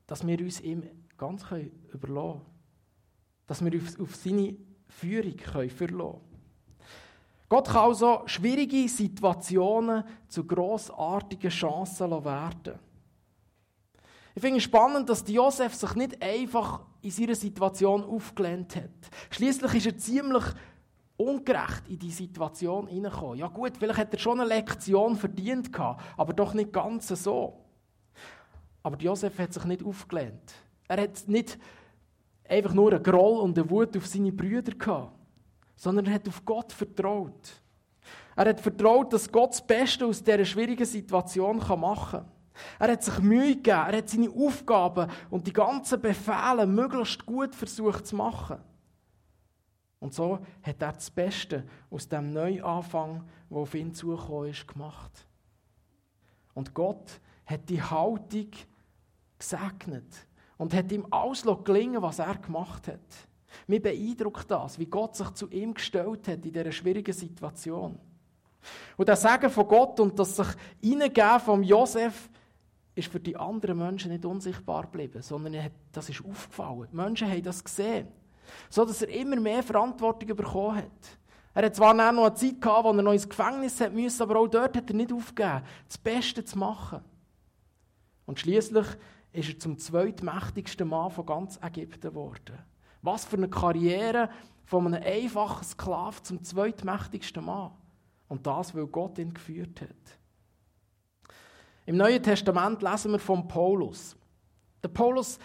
dass 0.07 0.27
wir 0.27 0.39
uns 0.41 0.61
ihm 0.61 0.83
ganz 1.17 1.45
überlassen 1.93 2.41
können. 2.41 2.41
Dass 3.47 3.65
wir 3.65 3.81
auf, 3.81 4.01
auf 4.01 4.17
seine 4.17 4.57
Führung 4.89 5.37
können 5.37 5.71
verlassen 5.71 6.21
Gott 7.49 7.69
kann 7.69 7.85
also 7.85 8.23
schwierige 8.27 8.89
Situationen 8.89 10.03
zu 10.27 10.45
grossartigen 10.45 11.51
Chancen 11.51 12.11
werden. 12.11 12.79
Ich 14.35 14.43
finde 14.43 14.59
es 14.59 14.65
spannend, 14.65 15.09
dass 15.09 15.25
Josef 15.29 15.75
sich 15.75 15.95
nicht 15.95 16.21
einfach 16.21 16.81
in 17.03 17.11
seiner 17.11 17.37
Situation 17.37 18.05
aufgelehnt 18.05 18.75
hat. 18.77 18.91
Schließlich 19.31 19.75
ist 19.75 19.87
er 19.87 19.97
ziemlich 19.97 20.45
ungerecht 21.17 21.89
in 21.89 21.99
die 21.99 22.11
Situation 22.11 22.89
hineingekommen. 22.89 23.39
Ja 23.39 23.47
gut, 23.47 23.77
vielleicht 23.79 24.01
hat 24.01 24.13
er 24.13 24.19
schon 24.19 24.41
eine 24.41 24.49
Lektion 24.49 25.17
verdient 25.17 25.73
gehabt, 25.73 26.03
aber 26.17 26.33
doch 26.33 26.53
nicht 26.53 26.73
ganz 26.73 27.09
so. 27.09 27.65
Aber 28.83 28.99
Josef 28.99 29.39
hat 29.39 29.55
sich 29.55 29.65
nicht 29.65 29.85
aufgelehnt. 29.85 30.53
Er 30.89 31.03
hat 31.03 31.27
nicht 31.27 31.59
einfach 32.49 32.75
nur 32.75 32.93
einen 32.93 33.03
Groll 33.03 33.41
und 33.41 33.59
eine 33.59 33.69
Wut 33.69 33.97
auf 33.97 34.07
seine 34.07 34.33
Brüder 34.33 34.73
gehabt, 34.73 35.13
sondern 35.75 36.07
er 36.07 36.15
hat 36.15 36.29
auf 36.29 36.45
Gott 36.45 36.73
vertraut. 36.73 37.61
Er 38.37 38.49
hat 38.49 38.61
vertraut, 38.61 39.13
dass 39.13 39.31
Gott 39.31 39.51
das 39.51 39.67
Beste 39.67 40.07
aus 40.07 40.23
dieser 40.23 40.45
schwierigen 40.45 40.85
Situation 40.85 41.59
machen 41.59 42.21
kann. 42.21 42.33
Er 42.79 42.93
hat 42.93 43.03
sich 43.03 43.19
Mühe 43.19 43.57
gegeben, 43.57 43.87
er 43.89 43.99
hat 43.99 44.09
seine 44.09 44.31
Aufgaben 44.31 45.11
und 45.31 45.47
die 45.47 45.53
ganzen 45.53 46.01
Befehle 46.01 46.67
möglichst 46.67 47.25
gut 47.27 47.55
versucht 47.55 48.07
zu 48.07 48.17
machen. 48.17 48.59
Und 49.99 50.15
so 50.15 50.39
hat 50.63 50.83
er 50.83 50.93
das 50.93 51.11
Beste 51.11 51.65
aus 51.91 52.09
dem 52.09 52.33
Neuanfang, 52.33 53.25
der 53.51 53.59
auf 53.59 53.75
ihn 53.75 53.93
zugekommen 53.93 54.51
ist, 54.51 54.69
gemacht. 54.69 55.27
Und 56.55 56.75
Gott 56.75 57.21
hat 57.47 57.69
die 57.69 57.83
Haltung 57.83 58.51
gesegnet 59.39 60.27
und 60.59 60.75
hat 60.75 60.91
ihm 60.93 61.07
alles 61.11 61.45
gelingen, 61.65 62.03
was 62.03 62.19
er 62.19 62.37
gemacht 62.37 62.89
hat. 62.89 63.01
Mir 63.67 63.81
beeindruckt 63.81 64.51
das, 64.51 64.79
wie 64.79 64.87
Gott 64.87 65.17
sich 65.17 65.31
zu 65.33 65.49
ihm 65.51 65.75
gestellt 65.75 66.29
hat 66.29 66.45
in 66.45 66.53
dieser 66.53 66.73
schwierigen 66.73 67.13
Situation. 67.13 67.99
Und 68.97 69.09
das 69.09 69.23
Sagen 69.23 69.51
von 69.51 69.69
Gott 69.69 70.01
und 70.01 70.19
das 70.19 70.37
sich 70.37 70.49
Hineingeben 70.83 71.41
von 71.41 71.63
Josef 71.63 72.29
ist 72.95 73.09
für 73.09 73.21
die 73.21 73.37
anderen 73.37 73.79
Menschen 73.79 74.11
nicht 74.11 74.25
unsichtbar 74.25 74.83
geblieben, 74.83 75.23
sondern 75.23 75.71
das 75.93 76.09
ist 76.09 76.25
aufgefallen. 76.25 76.89
Die 76.91 76.97
Menschen 76.97 77.31
haben 77.31 77.43
das 77.43 77.63
gesehen 77.63 78.09
so 78.71 78.85
dass 78.85 79.03
er 79.03 79.09
immer 79.09 79.37
mehr 79.37 79.63
Verantwortung 79.63 80.37
bekommen 80.37 80.77
hat. 80.77 81.19
Er 81.55 81.67
hat 81.67 81.77
zwar 81.77 81.95
noch 81.95 82.27
eine 82.27 82.35
Zeit 82.35 82.61
gehabt, 82.61 82.85
wo 82.85 82.91
er 82.91 83.03
noch 83.03 83.13
ins 83.13 83.29
Gefängnis 83.29 83.81
müssen, 83.91 84.23
aber 84.23 84.41
auch 84.41 84.49
dort 84.49 84.77
hat 84.77 84.91
er 84.91 84.97
nicht 84.97 85.13
aufgegeben, 85.13 85.63
das 85.89 85.99
Beste 85.99 86.45
zu 86.45 86.59
machen. 86.59 87.01
Und 88.27 88.39
schließlich 88.41 88.87
ist 89.37 89.49
er 89.49 89.59
zum 89.59 89.79
zweitmächtigsten 89.79 90.89
Mann 90.89 91.11
von 91.11 91.27
ganz 91.27 91.59
Ägypten 91.63 92.11
geworden. 92.11 92.59
Was 93.03 93.25
für 93.25 93.37
eine 93.37 93.49
Karriere 93.49 94.31
von 94.65 94.87
einem 94.87 95.03
einfachen 95.03 95.65
Sklav 95.65 96.23
zum 96.23 96.43
zweitmächtigsten 96.43 97.45
Mann. 97.45 97.73
Und 98.29 98.47
das, 98.47 98.75
weil 98.75 98.87
Gott 98.87 99.19
ihn 99.19 99.33
geführt 99.33 99.81
hat. 99.81 100.19
Im 101.85 101.97
Neuen 101.97 102.23
Testament 102.23 102.83
lesen 102.83 103.13
wir 103.13 103.21
von 103.21 103.47
Paulus. 103.47 104.17
Der 104.83 104.89
Paulus 104.89 105.39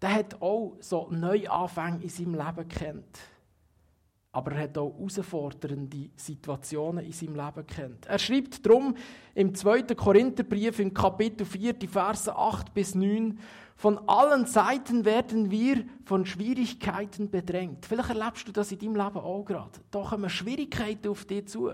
der 0.00 0.14
hat 0.14 0.40
auch 0.40 0.76
so 0.80 1.08
Neuanfänge 1.10 2.02
in 2.02 2.08
seinem 2.08 2.34
Leben 2.34 2.68
kennt. 2.68 3.18
Aber 4.32 4.52
er 4.52 4.62
hat 4.64 4.78
auch 4.78 4.94
herausfordernde 4.96 6.10
Situationen 6.14 7.04
in 7.04 7.12
seinem 7.12 7.34
Leben 7.34 7.66
kennt. 7.66 8.06
Er 8.06 8.18
schreibt 8.18 8.64
darum 8.64 8.96
im 9.34 9.54
2. 9.54 9.82
Korintherbrief 9.94 10.78
im 10.78 10.94
Kapitel 10.94 11.44
4, 11.44 11.72
die 11.72 11.88
Verse 11.88 12.34
8 12.34 12.72
bis 12.72 12.94
9, 12.94 13.38
von 13.74 13.98
allen 14.08 14.46
Seiten 14.46 15.04
werden 15.06 15.50
wir 15.50 15.84
von 16.04 16.26
Schwierigkeiten 16.26 17.30
bedrängt. 17.30 17.86
Vielleicht 17.86 18.10
erlebst 18.10 18.46
du 18.46 18.52
das 18.52 18.70
in 18.70 18.78
deinem 18.78 18.96
Leben 18.96 19.18
auch 19.18 19.42
gerade. 19.42 19.80
Da 19.90 20.02
kommen 20.02 20.28
Schwierigkeiten 20.28 21.08
auf 21.08 21.24
dich 21.24 21.48
zu. 21.48 21.72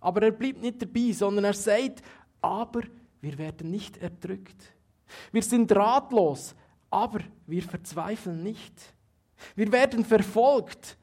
Aber 0.00 0.22
er 0.22 0.32
bleibt 0.32 0.60
nicht 0.60 0.82
dabei, 0.82 1.12
sondern 1.12 1.44
er 1.44 1.54
sagt, 1.54 2.02
aber 2.42 2.82
wir 3.20 3.38
werden 3.38 3.70
nicht 3.70 3.96
erdrückt. 3.96 4.74
Wir 5.32 5.42
sind 5.42 5.70
ratlos, 5.74 6.54
aber 6.90 7.20
wir 7.46 7.62
verzweifeln 7.62 8.42
nicht. 8.42 8.94
Wir 9.54 9.70
werden 9.70 10.04
verfolgt, 10.04 10.98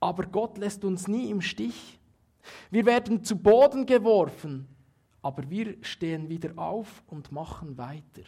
aber 0.00 0.26
Gott 0.26 0.58
lässt 0.58 0.84
uns 0.84 1.08
nie 1.08 1.30
im 1.30 1.40
Stich. 1.40 1.98
Wir 2.70 2.86
werden 2.86 3.24
zu 3.24 3.36
Boden 3.36 3.86
geworfen, 3.86 4.68
aber 5.22 5.48
wir 5.50 5.76
stehen 5.82 6.28
wieder 6.28 6.56
auf 6.56 7.02
und 7.08 7.32
machen 7.32 7.76
weiter. 7.76 8.22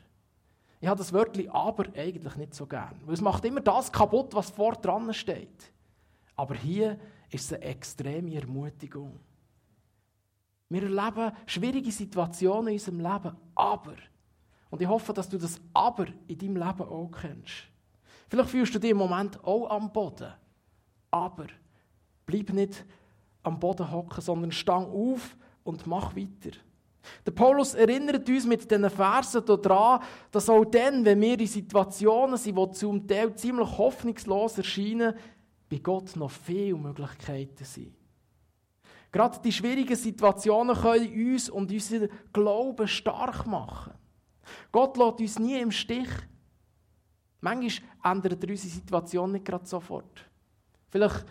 Ich 0.81 0.89
habe 0.89 0.99
das 0.99 1.13
Wörtchen 1.13 1.51
aber 1.51 1.85
eigentlich 1.95 2.37
nicht 2.37 2.55
so 2.55 2.67
gern, 2.67 3.01
weil 3.05 3.15
es 3.15 3.21
macht 3.21 3.45
immer 3.45 3.61
das 3.61 3.93
kaputt, 3.93 4.35
was 4.35 4.51
vor 4.51 4.73
dran 4.73 5.13
steht. 5.13 5.73
Aber 6.37 6.55
hier 6.55 6.99
ist 7.31 7.45
es 7.45 7.53
eine 7.53 7.65
extreme 7.65 8.35
Ermutigung. 8.35 9.21
Wir 10.71 10.85
erleben 10.85 11.33
schwierige 11.47 11.93
Situationen 11.93 12.69
in 12.69 12.75
unserem 12.75 13.01
Leben, 13.01 13.37
aber, 13.55 13.97
und 14.71 14.81
ich 14.81 14.89
hoffe, 14.89 15.13
dass 15.13 15.29
du 15.29 15.37
das 15.37 15.61
Aber 15.75 16.07
in 16.29 16.39
deinem 16.39 16.57
Leben 16.57 16.83
auch 16.83 17.11
kennst. 17.11 17.65
Vielleicht 18.29 18.51
fühlst 18.51 18.75
du 18.75 18.79
dich 18.79 18.93
im 18.93 18.97
Moment 18.97 19.43
auch 19.45 19.69
am 19.69 19.93
Boden, 19.93 20.33
aber 21.11 21.47
bleib 22.31 22.53
nicht 22.53 22.85
am 23.43 23.59
Boden 23.59 23.91
hocken, 23.91 24.21
sondern 24.21 24.53
stang 24.53 24.87
auf 24.87 25.37
und 25.65 25.87
mach 25.87 26.15
weiter. 26.15 26.57
Der 27.25 27.31
Paulus 27.33 27.75
erinnert 27.75 28.29
uns 28.29 28.47
mit 28.47 28.71
diesen 28.71 28.91
Versen 28.91 29.45
daran, 29.45 30.03
dass 30.31 30.51
auch 30.51 30.65
dann, 30.65 31.05
wenn 31.05 31.21
wir 31.21 31.41
in 31.41 31.47
Situationen 31.47 32.37
sind, 32.37 32.57
die 32.57 32.71
zum 32.73 33.07
Teil 33.07 33.35
ziemlich 33.35 33.79
hoffnungslos 33.79 34.59
erscheinen, 34.59 35.15
bei 35.69 35.79
Gott 35.79 36.15
noch 36.17 36.31
viele 36.31 36.77
Möglichkeiten 36.77 37.65
sind. 37.65 37.95
Gerade 39.13 39.41
die 39.43 39.53
schwierigen 39.53 39.97
Situationen 39.97 40.77
können 40.77 41.33
uns 41.33 41.49
und 41.49 41.73
unseren 41.73 42.09
Glauben 42.33 42.87
stark 42.87 43.47
machen. 43.47 43.95
Gott 44.71 44.97
lässt 44.97 45.21
uns 45.21 45.39
nie 45.39 45.59
im 45.59 45.73
Stich. 45.73 46.09
Manchmal 47.41 47.89
ändert 48.05 48.45
er 48.45 48.51
unsere 48.51 48.75
Situation 48.75 49.33
nicht 49.33 49.45
gerade 49.45 49.67
sofort. 49.67 50.27
Vielleicht 50.91 51.25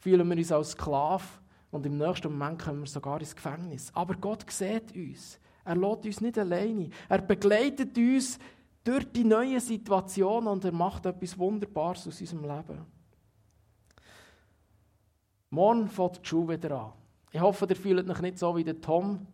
fühlen 0.00 0.28
wir 0.28 0.36
uns 0.36 0.52
als 0.52 0.72
Sklave 0.72 1.24
und 1.70 1.86
im 1.86 1.96
nächsten 1.96 2.32
Moment 2.32 2.62
kommen 2.62 2.80
wir 2.80 2.86
sogar 2.86 3.20
ins 3.20 3.36
Gefängnis. 3.36 3.90
Aber 3.94 4.14
Gott 4.14 4.50
sieht 4.50 4.94
uns. 4.94 5.38
Er 5.64 5.76
lässt 5.76 6.04
uns 6.04 6.20
nicht 6.20 6.38
alleine. 6.38 6.90
Er 7.08 7.20
begleitet 7.20 7.96
uns 7.96 8.38
durch 8.82 9.04
die 9.12 9.24
neuen 9.24 9.60
Situationen 9.60 10.48
und 10.48 10.64
er 10.64 10.72
macht 10.72 11.06
etwas 11.06 11.38
Wunderbares 11.38 12.08
aus 12.08 12.20
unserem 12.20 12.42
Leben. 12.42 12.86
Morgen 15.50 15.88
fängt 15.88 16.24
die 16.24 16.28
Schule 16.28 16.56
wieder 16.56 16.80
an. 16.80 16.92
Ich 17.32 17.40
hoffe, 17.40 17.66
ihr 17.68 17.76
fühlt 17.76 18.08
euch 18.08 18.20
nicht 18.20 18.38
so 18.38 18.56
wie 18.56 18.64
der 18.64 18.80
Tom, 18.80 19.26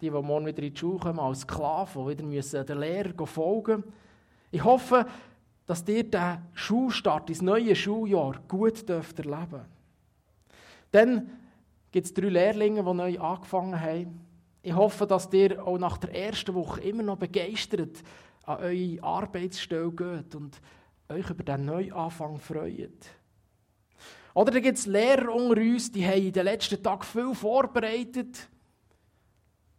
die, 0.00 0.06
die 0.06 0.10
morgen 0.10 0.46
wieder 0.46 0.62
in 0.62 0.72
die 0.72 0.78
Schule 0.78 0.98
kommen, 0.98 1.18
als 1.18 1.40
Sklaven, 1.40 2.04
die 2.04 2.10
wieder 2.10 2.24
müssen 2.24 2.64
den 2.64 2.78
Lehrer 2.78 3.26
folgen 3.26 3.80
müssen. 3.80 3.92
Ich 4.50 4.62
hoffe, 4.62 5.06
dass 5.66 5.86
ihr 5.88 6.08
den 6.08 6.38
Schulstart, 6.52 7.28
das 7.28 7.42
neue 7.42 7.74
Schuljahr 7.74 8.40
gut 8.46 8.88
dürft 8.88 9.18
erleben 9.18 9.50
dürft. 9.50 9.73
Dann 10.94 11.28
gibt 11.90 12.06
es 12.06 12.14
drei 12.14 12.28
Lehrlinge, 12.28 12.84
die 12.84 12.94
neu 12.94 13.18
angefangen 13.18 13.80
haben. 13.80 14.20
Ich 14.62 14.76
hoffe, 14.76 15.08
dass 15.08 15.28
ihr 15.32 15.66
auch 15.66 15.76
nach 15.76 15.98
der 15.98 16.14
ersten 16.14 16.54
Woche 16.54 16.82
immer 16.82 17.02
noch 17.02 17.16
begeistert 17.18 18.04
an 18.44 18.58
eure 18.58 19.02
Arbeitsstelle 19.02 19.90
geht 19.90 20.36
und 20.36 20.60
euch 21.08 21.28
über 21.28 21.42
den 21.42 21.64
Neuanfang 21.64 22.38
freut. 22.38 23.10
Oder 24.34 24.52
da 24.52 24.60
gibt 24.60 24.78
es 24.78 24.86
Lehrer 24.86 25.34
unter 25.34 25.60
uns, 25.60 25.90
die 25.90 26.06
haben 26.06 26.26
in 26.26 26.32
den 26.32 26.44
letzten 26.44 26.80
Tagen 26.80 27.02
viel 27.02 27.34
vorbereitet. 27.34 28.48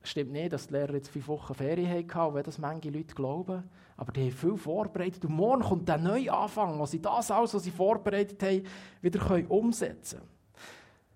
Es 0.02 0.10
stimmt 0.10 0.34
nicht, 0.34 0.52
dass 0.52 0.68
die 0.68 0.74
Lehrer 0.74 0.96
jetzt 0.96 1.08
fünf 1.08 1.30
Wochen 1.30 1.54
Ferien 1.54 2.14
hatten, 2.14 2.36
wenn 2.36 2.44
das 2.44 2.58
manche 2.58 2.90
Leute 2.90 3.16
glauben. 3.16 3.64
Aber 3.96 4.12
die 4.12 4.24
haben 4.24 4.32
viel 4.32 4.58
vorbereitet. 4.58 5.24
Und 5.24 5.36
morgen 5.36 5.64
kommt 5.64 5.88
der 5.88 5.98
neue 5.98 6.34
Anfang, 6.34 6.78
wo 6.78 6.86
sie 6.86 7.02
das 7.02 7.32
alles, 7.32 7.54
was 7.54 7.64
sie 7.64 7.72
vorbereitet 7.72 8.44
haben, 8.44 8.64
wieder 9.02 9.50
umsetzen 9.50 10.20
können. 10.20 10.35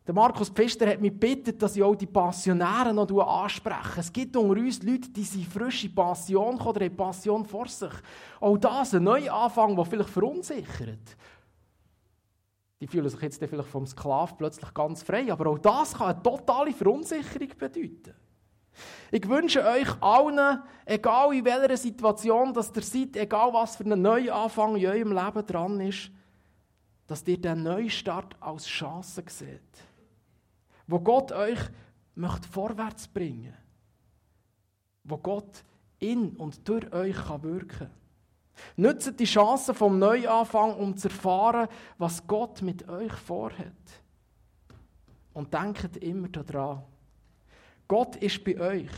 Der 0.10 0.15
Markus 0.15 0.50
Pfister 0.50 0.88
hat 0.88 1.02
mich 1.02 1.12
gebeten, 1.12 1.56
dass 1.56 1.76
ich 1.76 1.84
auch 1.84 1.93
die 1.93 2.08
Passionären 2.08 2.95
noch 2.95 3.28
anspreche. 3.28 4.00
Es 4.00 4.12
gibt 4.12 4.36
unter 4.36 4.60
uns 4.60 4.82
Leute, 4.82 5.08
die 5.08 5.24
sind 5.24 5.45
frische 5.45 5.88
Passion 5.88 6.58
haben 6.60 6.67
oder 6.67 6.84
haben 6.84 6.98
Passion 6.98 7.45
vor 7.45 7.67
sich. 7.67 7.91
Auch 8.39 8.58
das, 8.58 8.95
ein 8.95 9.04
neuer 9.04 9.32
Anfang, 9.32 9.76
der 9.76 9.86
vielleicht 9.86 10.10
verunsichert. 10.10 11.15
Die 12.82 12.88
fühlen 12.88 13.08
sich 13.08 13.22
jetzt 13.22 13.38
vielleicht 13.38 13.69
vom 13.69 13.86
Sklav 13.86 14.36
plötzlich 14.36 14.74
ganz 14.74 15.04
frei. 15.04 15.32
Aber 15.32 15.52
auch 15.52 15.60
das 15.60 15.93
kann 15.93 16.08
eine 16.08 16.24
totale 16.24 16.74
Verunsicherung 16.74 17.50
bedeuten. 17.56 18.15
Ich 19.12 19.30
wünsche 19.30 19.63
euch 19.63 20.02
allen, 20.02 20.63
egal 20.86 21.36
in 21.36 21.45
welcher 21.45 21.78
Situation 21.78 22.52
dass 22.52 22.76
ihr 22.76 22.82
seid, 22.82 23.15
egal 23.15 23.54
was 23.54 23.76
für 23.76 23.84
ein 23.84 24.02
Neuanfang 24.02 24.76
in 24.76 24.88
eurem 24.88 25.12
Leben 25.12 25.45
dran 25.45 25.80
ist, 25.82 26.10
dass 27.06 27.28
ihr 27.28 27.39
den 27.39 27.62
Neustart 27.62 28.36
als 28.39 28.65
Chance 28.65 29.24
seht. 29.28 29.88
Wo 30.89 30.99
Gott 30.99 31.32
euch 31.32 31.60
möchte 32.15 32.47
vorwärts 32.47 33.08
bringen 33.08 33.54
Wo 35.04 35.17
Gott 35.17 35.63
in 35.99 36.36
und 36.36 36.67
durch 36.67 36.91
euch 36.91 37.15
kann 37.15 37.43
wirken. 37.43 37.91
Nutzt 38.75 39.19
die 39.19 39.25
Chance 39.25 39.73
vom 39.75 39.99
Neuanfang, 39.99 40.73
um 40.75 40.97
zu 40.97 41.08
erfahren, 41.08 41.67
was 41.99 42.25
Gott 42.25 42.63
mit 42.63 42.89
euch 42.89 43.13
vorhat. 43.13 44.04
Und 45.34 45.54
denkt 45.54 45.97
immer 45.97 46.28
daran, 46.30 46.84
Gott 47.88 48.15
ist 48.15 48.43
bei 48.43 48.60
euch. 48.60 48.91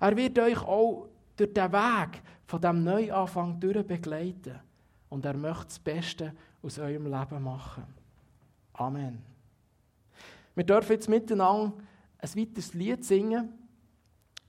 Er 0.00 0.16
wird 0.16 0.38
euch 0.38 0.60
auch 0.62 1.08
durch 1.36 1.54
den 1.54 1.72
Weg 1.72 2.22
von 2.46 2.60
dem 2.60 2.82
Neuanfang 2.82 3.60
durch 3.60 3.86
begleiten. 3.86 4.58
Und 5.08 5.24
er 5.24 5.36
möchte 5.36 5.66
das 5.66 5.78
Beste 5.78 6.34
aus 6.60 6.78
eurem 6.78 7.06
Leben 7.06 7.42
machen. 7.42 7.84
Amen. 8.72 9.29
Wir 10.60 10.66
dürfen 10.66 10.92
jetzt 10.92 11.08
miteinander 11.08 11.72
ein 12.18 12.36
weiteres 12.36 12.74
Lied 12.74 13.02
singen. 13.02 13.48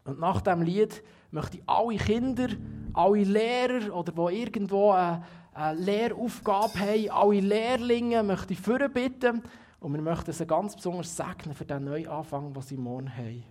Und 0.03 0.19
nach 0.19 0.41
dem 0.41 0.61
Lied 0.61 1.01
möchte 1.31 1.55
ich 1.55 1.63
alle 1.65 1.95
Kinder, 1.95 2.49
alle 2.91 3.23
Lehrer 3.23 3.95
oder 3.95 4.11
die 4.11 4.41
irgendwo 4.41 4.91
eine, 4.91 5.23
eine 5.53 5.79
Lehraufgabe 5.79 6.77
haben, 6.77 7.09
alle 7.11 7.39
Lehrlinge 7.39 8.23
möchte 8.23 8.51
ich 8.51 8.59
bitten 8.93 9.41
und 9.79 9.93
wir 9.93 10.01
möchten 10.01 10.33
sie 10.33 10.45
ganz 10.45 10.75
besonders 10.75 11.15
segnen 11.15 11.55
für 11.55 11.63
den 11.63 11.85
Neuanfang, 11.85 12.51
den 12.51 12.61
sie 12.61 12.75
morgen 12.75 13.15
haben. 13.15 13.45